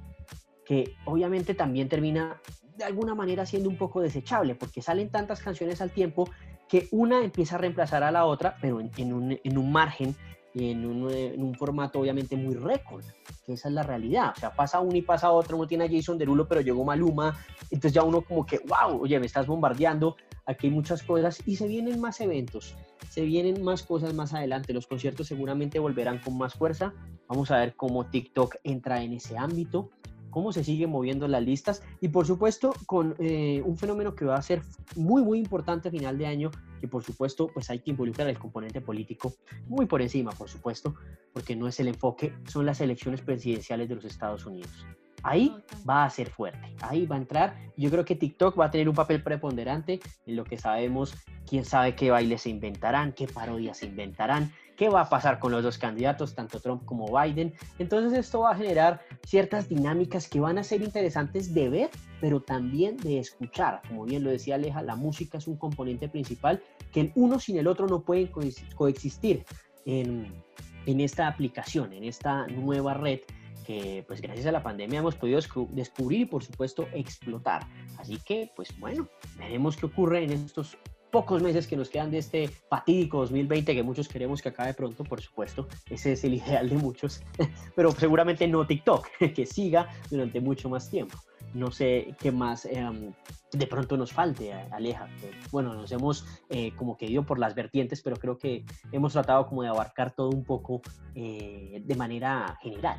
que 0.66 0.96
obviamente 1.06 1.54
también 1.54 1.88
termina 1.88 2.40
de 2.78 2.84
alguna 2.84 3.16
manera 3.16 3.46
siendo 3.46 3.70
un 3.70 3.78
poco 3.78 4.02
desechable, 4.02 4.56
porque 4.56 4.82
salen 4.82 5.10
tantas 5.10 5.42
canciones 5.42 5.82
al 5.82 5.92
tiempo 5.92 6.30
que 6.68 6.88
una 6.92 7.24
empieza 7.24 7.56
a 7.56 7.58
reemplazar 7.60 8.04
a 8.04 8.12
la 8.12 8.26
otra, 8.26 8.58
pero 8.62 8.80
en, 8.80 9.14
un, 9.14 9.40
en 9.44 9.58
un, 9.58 9.72
margen 9.72 10.16
y 10.54 10.72
en 10.72 10.86
un, 10.86 11.10
en 11.10 11.42
un, 11.42 11.56
formato 11.56 12.00
obviamente 12.00 12.36
muy 12.36 12.56
récord, 12.56 13.04
que 13.46 13.54
esa 13.54 13.70
es 13.70 13.74
la 13.74 13.84
realidad. 13.84 14.34
O 14.36 14.40
sea, 14.40 14.54
pasa 14.54 14.80
uno 14.80 14.96
y 14.96 15.02
pasa 15.02 15.32
otro, 15.32 15.58
uno 15.58 15.68
tiene 15.68 15.86
a 15.86 15.90
Jason 15.90 16.18
Derulo, 16.18 16.48
pero 16.48 16.62
llegó 16.62 16.84
Maluma, 16.84 17.38
entonces 17.70 17.94
ya 17.94 18.04
uno 18.04 18.22
como 18.22 18.46
que, 18.46 18.60
wow, 18.60 19.02
oye, 19.02 19.20
me 19.20 19.26
estás 19.26 19.48
bombardeando, 19.48 20.16
aquí 20.46 20.68
hay 20.68 20.74
muchas 20.74 21.04
cosas 21.04 21.42
y 21.46 21.56
se 21.56 21.68
vienen 21.68 22.00
más 22.00 22.20
eventos, 22.20 22.76
se 23.10 23.22
vienen 23.22 23.64
más 23.64 23.84
cosas 23.84 24.14
más 24.14 24.34
adelante, 24.34 24.74
los 24.74 24.88
conciertos 24.88 25.28
seguramente 25.28 25.80
volverán 25.80 26.20
con 26.20 26.38
más 26.38 26.54
fuerza, 26.54 26.94
vamos 27.28 27.52
a 27.52 27.58
ver 27.58 27.76
cómo 27.76 28.06
TikTok 28.08 28.56
entra 28.64 29.02
en 29.02 29.14
ese 29.14 29.38
ámbito, 29.38 29.90
cómo 30.32 30.52
se 30.52 30.64
siguen 30.64 30.90
moviendo 30.90 31.28
las 31.28 31.44
listas. 31.44 31.84
Y 32.00 32.08
por 32.08 32.26
supuesto 32.26 32.74
con 32.88 33.16
eh, 33.20 33.62
un 33.64 33.78
fenómeno 33.78 34.16
que 34.16 34.26
va 34.26 34.36
a 34.36 34.42
ser 34.42 34.64
muy 34.96 35.22
muy 35.22 35.38
importante 35.38 35.90
a 35.90 35.92
final 35.92 36.18
de 36.18 36.26
año 36.26 36.50
y 36.82 36.88
por 36.88 37.04
supuesto 37.04 37.48
pues 37.54 37.70
hay 37.70 37.80
que 37.80 37.92
involucrar 37.92 38.28
el 38.28 38.40
componente 38.40 38.82
político 38.82 39.34
muy 39.68 39.86
por 39.86 40.02
encima 40.02 40.32
por 40.32 40.50
supuesto 40.50 40.96
porque 41.32 41.56
no 41.56 41.68
es 41.68 41.80
el 41.80 41.90
enfoque 41.90 42.34
son 42.48 42.66
las 42.66 42.82
elecciones 42.82 43.22
presidenciales 43.22 43.88
de 43.88 43.96
los 43.96 44.06
Estados 44.06 44.46
Unidos. 44.48 44.86
Ahí 45.24 45.56
va 45.88 46.04
a 46.04 46.10
ser 46.10 46.30
fuerte, 46.30 46.76
ahí 46.82 47.06
va 47.06 47.16
a 47.16 47.20
entrar. 47.20 47.56
Yo 47.78 47.92
creo 47.92 48.06
que 48.06 48.16
TikTok 48.16 48.60
va 48.60 48.66
a 48.66 48.72
tener 48.72 48.90
un 48.90 48.96
papel 48.96 49.22
preponderante 49.22 50.00
en 50.26 50.36
lo 50.36 50.44
que 50.44 50.58
sabemos, 50.58 51.14
quién 51.48 51.64
sabe 51.64 51.96
qué 51.96 52.10
bailes 52.10 52.42
se 52.42 52.50
inventarán, 52.50 53.14
qué 53.14 53.28
parodias 53.28 53.78
se 53.78 53.86
inventarán, 53.86 54.52
qué 54.82 54.90
va 54.90 55.02
a 55.02 55.10
pasar 55.10 55.38
con 55.38 55.52
los 55.52 55.62
dos 55.62 55.78
candidatos, 55.78 56.34
tanto 56.34 56.60
Trump 56.60 56.84
como 56.86 57.16
Biden. 57.16 57.54
Entonces 57.78 58.18
esto 58.18 58.40
va 58.40 58.54
a 58.54 58.56
generar 58.56 59.00
ciertas 59.28 59.70
dinámicas 59.70 60.28
que 60.28 60.40
van 60.40 60.58
a 60.58 60.64
ser 60.64 60.82
interesantes 60.82 61.54
de 61.54 61.70
ver, 61.70 61.90
pero 62.20 62.40
también 62.42 62.98
de 62.98 63.20
escuchar. 63.20 63.84
Como 63.88 64.06
bien 64.06 64.24
lo 64.24 64.32
decía 64.32 64.56
Aleja, 64.56 64.82
la 64.82 64.96
música 64.96 65.38
es 65.38 65.46
un 65.46 65.58
componente 65.58 66.10
principal 66.10 66.64
que 66.92 67.02
el 67.02 67.12
uno 67.14 67.40
sin 67.40 67.58
el 67.58 67.68
otro 67.68 67.86
no 67.86 68.02
pueden 68.02 68.32
coexistir 68.76 69.46
en, 69.86 70.34
en 70.88 71.00
esta 71.00 71.28
aplicación, 71.28 71.94
en 71.94 72.04
esta 72.04 72.48
nueva 72.48 72.96
red 72.96 73.20
que 73.68 74.04
pues 74.08 74.20
gracias 74.20 74.48
a 74.48 74.52
la 74.52 74.64
pandemia 74.64 75.02
hemos 75.02 75.14
podido 75.14 75.40
descubrir 75.70 76.22
y 76.22 76.26
por 76.26 76.44
supuesto 76.44 76.88
explotar. 76.92 77.68
Así 78.00 78.18
que 78.26 78.52
pues 78.56 78.76
bueno, 78.80 79.08
veremos 79.38 79.78
qué 79.78 79.86
ocurre 79.86 80.24
en 80.24 80.32
estos 80.32 80.76
pocos 81.12 81.42
meses 81.42 81.68
que 81.68 81.76
nos 81.76 81.90
quedan 81.90 82.10
de 82.10 82.20
este 82.20 82.48
fatídico 82.48 83.20
2020 83.20 83.76
que 83.76 83.84
muchos 83.84 84.08
queremos 84.08 84.42
que 84.42 84.50
acabe 84.50 84.74
pronto, 84.74 85.04
por 85.04 85.22
supuesto. 85.22 85.68
Ese 85.90 86.14
es 86.14 86.24
el 86.24 86.36
ideal 86.36 86.70
de 86.70 86.78
muchos, 86.78 87.22
pero 87.76 87.92
seguramente 87.92 88.48
no 88.48 88.66
TikTok, 88.66 89.08
que 89.36 89.46
siga 89.46 89.90
durante 90.10 90.40
mucho 90.40 90.70
más 90.70 90.90
tiempo. 90.90 91.18
No 91.54 91.70
sé 91.70 92.16
qué 92.20 92.32
más 92.32 92.66
em, 92.66 93.12
de 93.52 93.68
pronto 93.68 93.98
nos 93.98 94.14
falte, 94.14 94.54
Aleja. 94.54 95.10
Bueno, 95.52 95.74
nos 95.74 95.92
hemos 95.92 96.26
eh, 96.50 96.72
como 96.78 96.98
que 96.98 97.06
ido 97.06 97.24
por 97.24 97.40
las 97.40 97.56
vertientes, 97.56 98.02
pero 98.02 98.16
creo 98.16 98.38
que 98.38 98.64
hemos 98.94 99.12
tratado 99.12 99.46
como 99.48 99.64
de 99.64 99.70
abarcar 99.70 100.16
todo 100.16 100.30
un 100.30 100.46
poco 100.46 100.82
eh, 101.14 101.82
de 101.84 101.96
manera 101.96 102.58
general. 102.62 102.98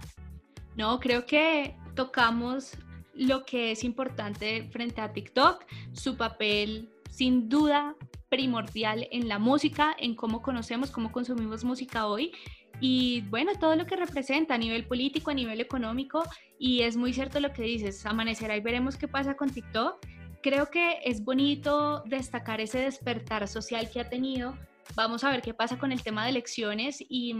No, 0.77 1.01
creo 1.01 1.25
que 1.25 1.77
tocamos 1.95 2.77
lo 3.15 3.45
que 3.45 3.73
es 3.73 3.85
importante 3.85 4.69
frente 4.71 5.01
a 5.01 5.13
TikTok, 5.13 5.65
su 5.93 6.17
papel 6.17 6.91
sin 7.13 7.51
duda 7.51 7.95
primordial 8.31 9.07
en 9.11 9.29
la 9.29 9.39
música, 9.39 9.95
en 9.99 10.15
cómo 10.15 10.41
conocemos, 10.41 10.91
cómo 10.91 11.13
consumimos 11.13 11.63
música 11.63 12.07
hoy 12.07 12.33
y 12.81 13.21
bueno, 13.29 13.53
todo 13.61 13.77
lo 13.77 13.85
que 13.85 13.97
representa 13.97 14.55
a 14.55 14.59
nivel 14.59 14.87
político, 14.87 15.31
a 15.31 15.35
nivel 15.35 15.61
económico 15.61 16.25
y 16.59 16.81
es 16.81 16.97
muy 16.97 17.13
cierto 17.13 17.39
lo 17.39 17.53
que 17.53 17.63
dices, 17.63 18.05
amanecerá 18.07 18.57
y 18.57 18.61
veremos 18.61 18.97
qué 18.97 19.07
pasa 19.09 19.37
con 19.37 19.51
TikTok. 19.51 19.99
Creo 20.43 20.71
que 20.71 21.01
es 21.05 21.23
bonito 21.23 22.03
destacar 22.07 22.63
ese 22.63 22.79
despertar 22.79 23.47
social 23.47 23.91
que 23.91 24.01
ha 24.01 24.09
tenido. 24.09 24.57
Vamos 24.97 25.23
a 25.23 25.31
ver 25.31 25.43
qué 25.43 25.53
pasa 25.53 25.79
con 25.79 25.93
el 25.93 26.03
tema 26.03 26.25
de 26.25 26.31
elecciones 26.31 27.05
y 27.07 27.37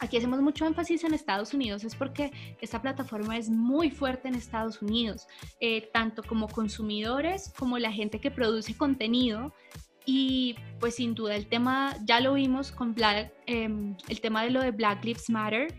aquí 0.00 0.16
hacemos 0.16 0.40
mucho 0.40 0.66
énfasis 0.66 1.04
en 1.04 1.14
Estados 1.14 1.54
Unidos 1.54 1.84
es 1.84 1.94
porque 1.94 2.32
esta 2.60 2.82
plataforma 2.82 3.36
es 3.36 3.48
muy 3.48 3.90
fuerte 3.90 4.28
en 4.28 4.34
Estados 4.34 4.82
Unidos, 4.82 5.26
eh, 5.60 5.88
tanto 5.92 6.22
como 6.22 6.48
consumidores 6.48 7.52
como 7.56 7.78
la 7.78 7.92
gente 7.92 8.18
que 8.20 8.30
produce 8.30 8.76
contenido. 8.76 9.52
Y 10.06 10.56
pues 10.80 10.96
sin 10.96 11.14
duda 11.14 11.36
el 11.36 11.46
tema, 11.46 11.94
ya 12.04 12.20
lo 12.20 12.32
vimos 12.32 12.72
con 12.72 12.96
em, 13.46 13.94
el 14.08 14.20
tema 14.20 14.42
de 14.42 14.50
lo 14.50 14.62
de 14.62 14.70
Black 14.70 15.04
Lives 15.04 15.28
Matter, 15.28 15.72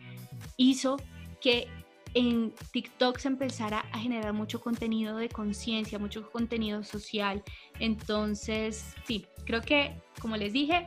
hizo 0.58 0.98
que 1.42 1.68
en 2.14 2.54
TikTok 2.72 3.18
se 3.18 3.30
empezara 3.30 3.80
a 3.92 3.98
generar 3.98 4.34
mucho 4.34 4.62
contenido 4.62 5.18
de 5.18 5.28
conciencia, 5.28 5.98
mucho 5.98 6.30
contenido 6.30 6.84
social. 6.84 7.44
Entonces, 7.80 8.96
sí, 9.06 9.26
creo 9.46 9.62
que, 9.62 9.96
como 10.22 10.38
les 10.38 10.54
dije, 10.54 10.86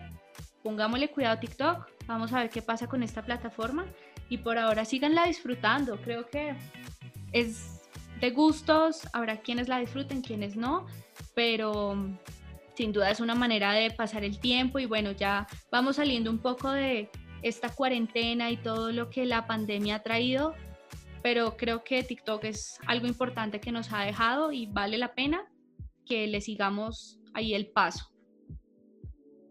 pongámosle 0.63 1.11
cuidado 1.11 1.35
a 1.35 1.41
TikTok, 1.41 1.94
vamos 2.07 2.33
a 2.33 2.41
ver 2.41 2.51
qué 2.51 2.63
pasa 2.63 2.87
con 2.87 3.03
esta 3.03 3.23
plataforma 3.23 3.87
y 4.29 4.39
por 4.39 4.59
ahora 4.59 4.85
síganla 4.85 5.27
disfrutando, 5.27 5.97
creo 6.01 6.27
que 6.27 6.55
es 7.33 7.83
de 8.21 8.31
gustos, 8.31 9.09
habrá 9.13 9.39
quienes 9.39 9.69
la 9.69 9.79
disfruten, 9.79 10.23
quienes 10.23 10.57
no, 10.57 10.87
pero 11.35 11.97
sin 12.75 12.93
duda 12.93 13.11
es 13.11 13.21
una 13.21 13.35
manera 13.35 13.73
de 13.73 13.91
pasar 13.91 14.25
el 14.25 14.39
tiempo 14.39 14.79
y 14.79 14.87
bueno, 14.87 15.13
ya 15.13 15.47
vamos 15.71 15.97
saliendo 15.97 16.31
un 16.31 16.39
poco 16.39 16.71
de 16.71 17.11
esta 17.43 17.69
cuarentena 17.69 18.51
y 18.51 18.57
todo 18.57 18.93
lo 18.93 19.11
que 19.11 19.27
la 19.27 19.47
pandemia 19.47 19.97
ha 19.97 20.03
traído, 20.03 20.55
pero 21.23 21.57
creo 21.57 21.85
que 21.85 22.03
TikTok 22.03 22.45
es 22.45 22.79
algo 22.87 23.07
importante 23.07 23.61
que 23.61 23.73
nos 23.73 23.93
ha 23.93 24.01
dejado 24.01 24.53
y 24.53 24.67
vale 24.67 24.99
la 24.99 25.15
pena 25.15 25.45
que 26.07 26.27
le 26.27 26.41
sigamos 26.41 27.21
ahí 27.35 27.55
el 27.55 27.67
paso. 27.67 28.11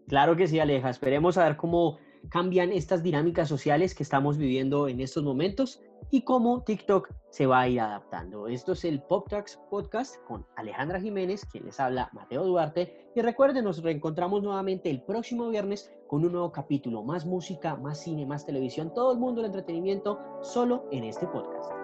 Claro 0.08 0.36
que 0.36 0.46
sí, 0.46 0.60
Aleja. 0.60 0.90
Esperemos 0.90 1.38
a 1.38 1.44
ver 1.44 1.56
cómo 1.56 1.98
cambian 2.28 2.72
estas 2.72 3.02
dinámicas 3.02 3.48
sociales 3.48 3.94
que 3.94 4.02
estamos 4.02 4.36
viviendo 4.38 4.88
en 4.88 5.00
estos 5.00 5.22
momentos 5.22 5.80
y 6.10 6.22
cómo 6.22 6.62
TikTok 6.62 7.10
se 7.30 7.46
va 7.46 7.60
a 7.60 7.68
ir 7.68 7.80
adaptando. 7.80 8.46
Esto 8.46 8.72
es 8.72 8.84
el 8.84 9.02
Pop 9.02 9.28
Talks 9.28 9.58
Podcast 9.70 10.16
con 10.26 10.46
Alejandra 10.56 11.00
Jiménez, 11.00 11.44
quien 11.46 11.64
les 11.64 11.80
habla 11.80 12.10
Mateo 12.12 12.44
Duarte. 12.44 13.10
Y 13.14 13.20
recuerden, 13.20 13.64
nos 13.64 13.82
reencontramos 13.82 14.42
nuevamente 14.42 14.90
el 14.90 15.02
próximo 15.02 15.48
viernes 15.48 15.92
con 16.06 16.24
un 16.24 16.32
nuevo 16.32 16.52
capítulo, 16.52 17.02
más 17.02 17.26
música, 17.26 17.76
más 17.76 18.00
cine, 18.00 18.26
más 18.26 18.46
televisión, 18.46 18.92
todo 18.94 19.12
el 19.12 19.18
mundo 19.18 19.40
del 19.40 19.50
entretenimiento, 19.50 20.20
solo 20.42 20.86
en 20.92 21.04
este 21.04 21.26
podcast. 21.26 21.83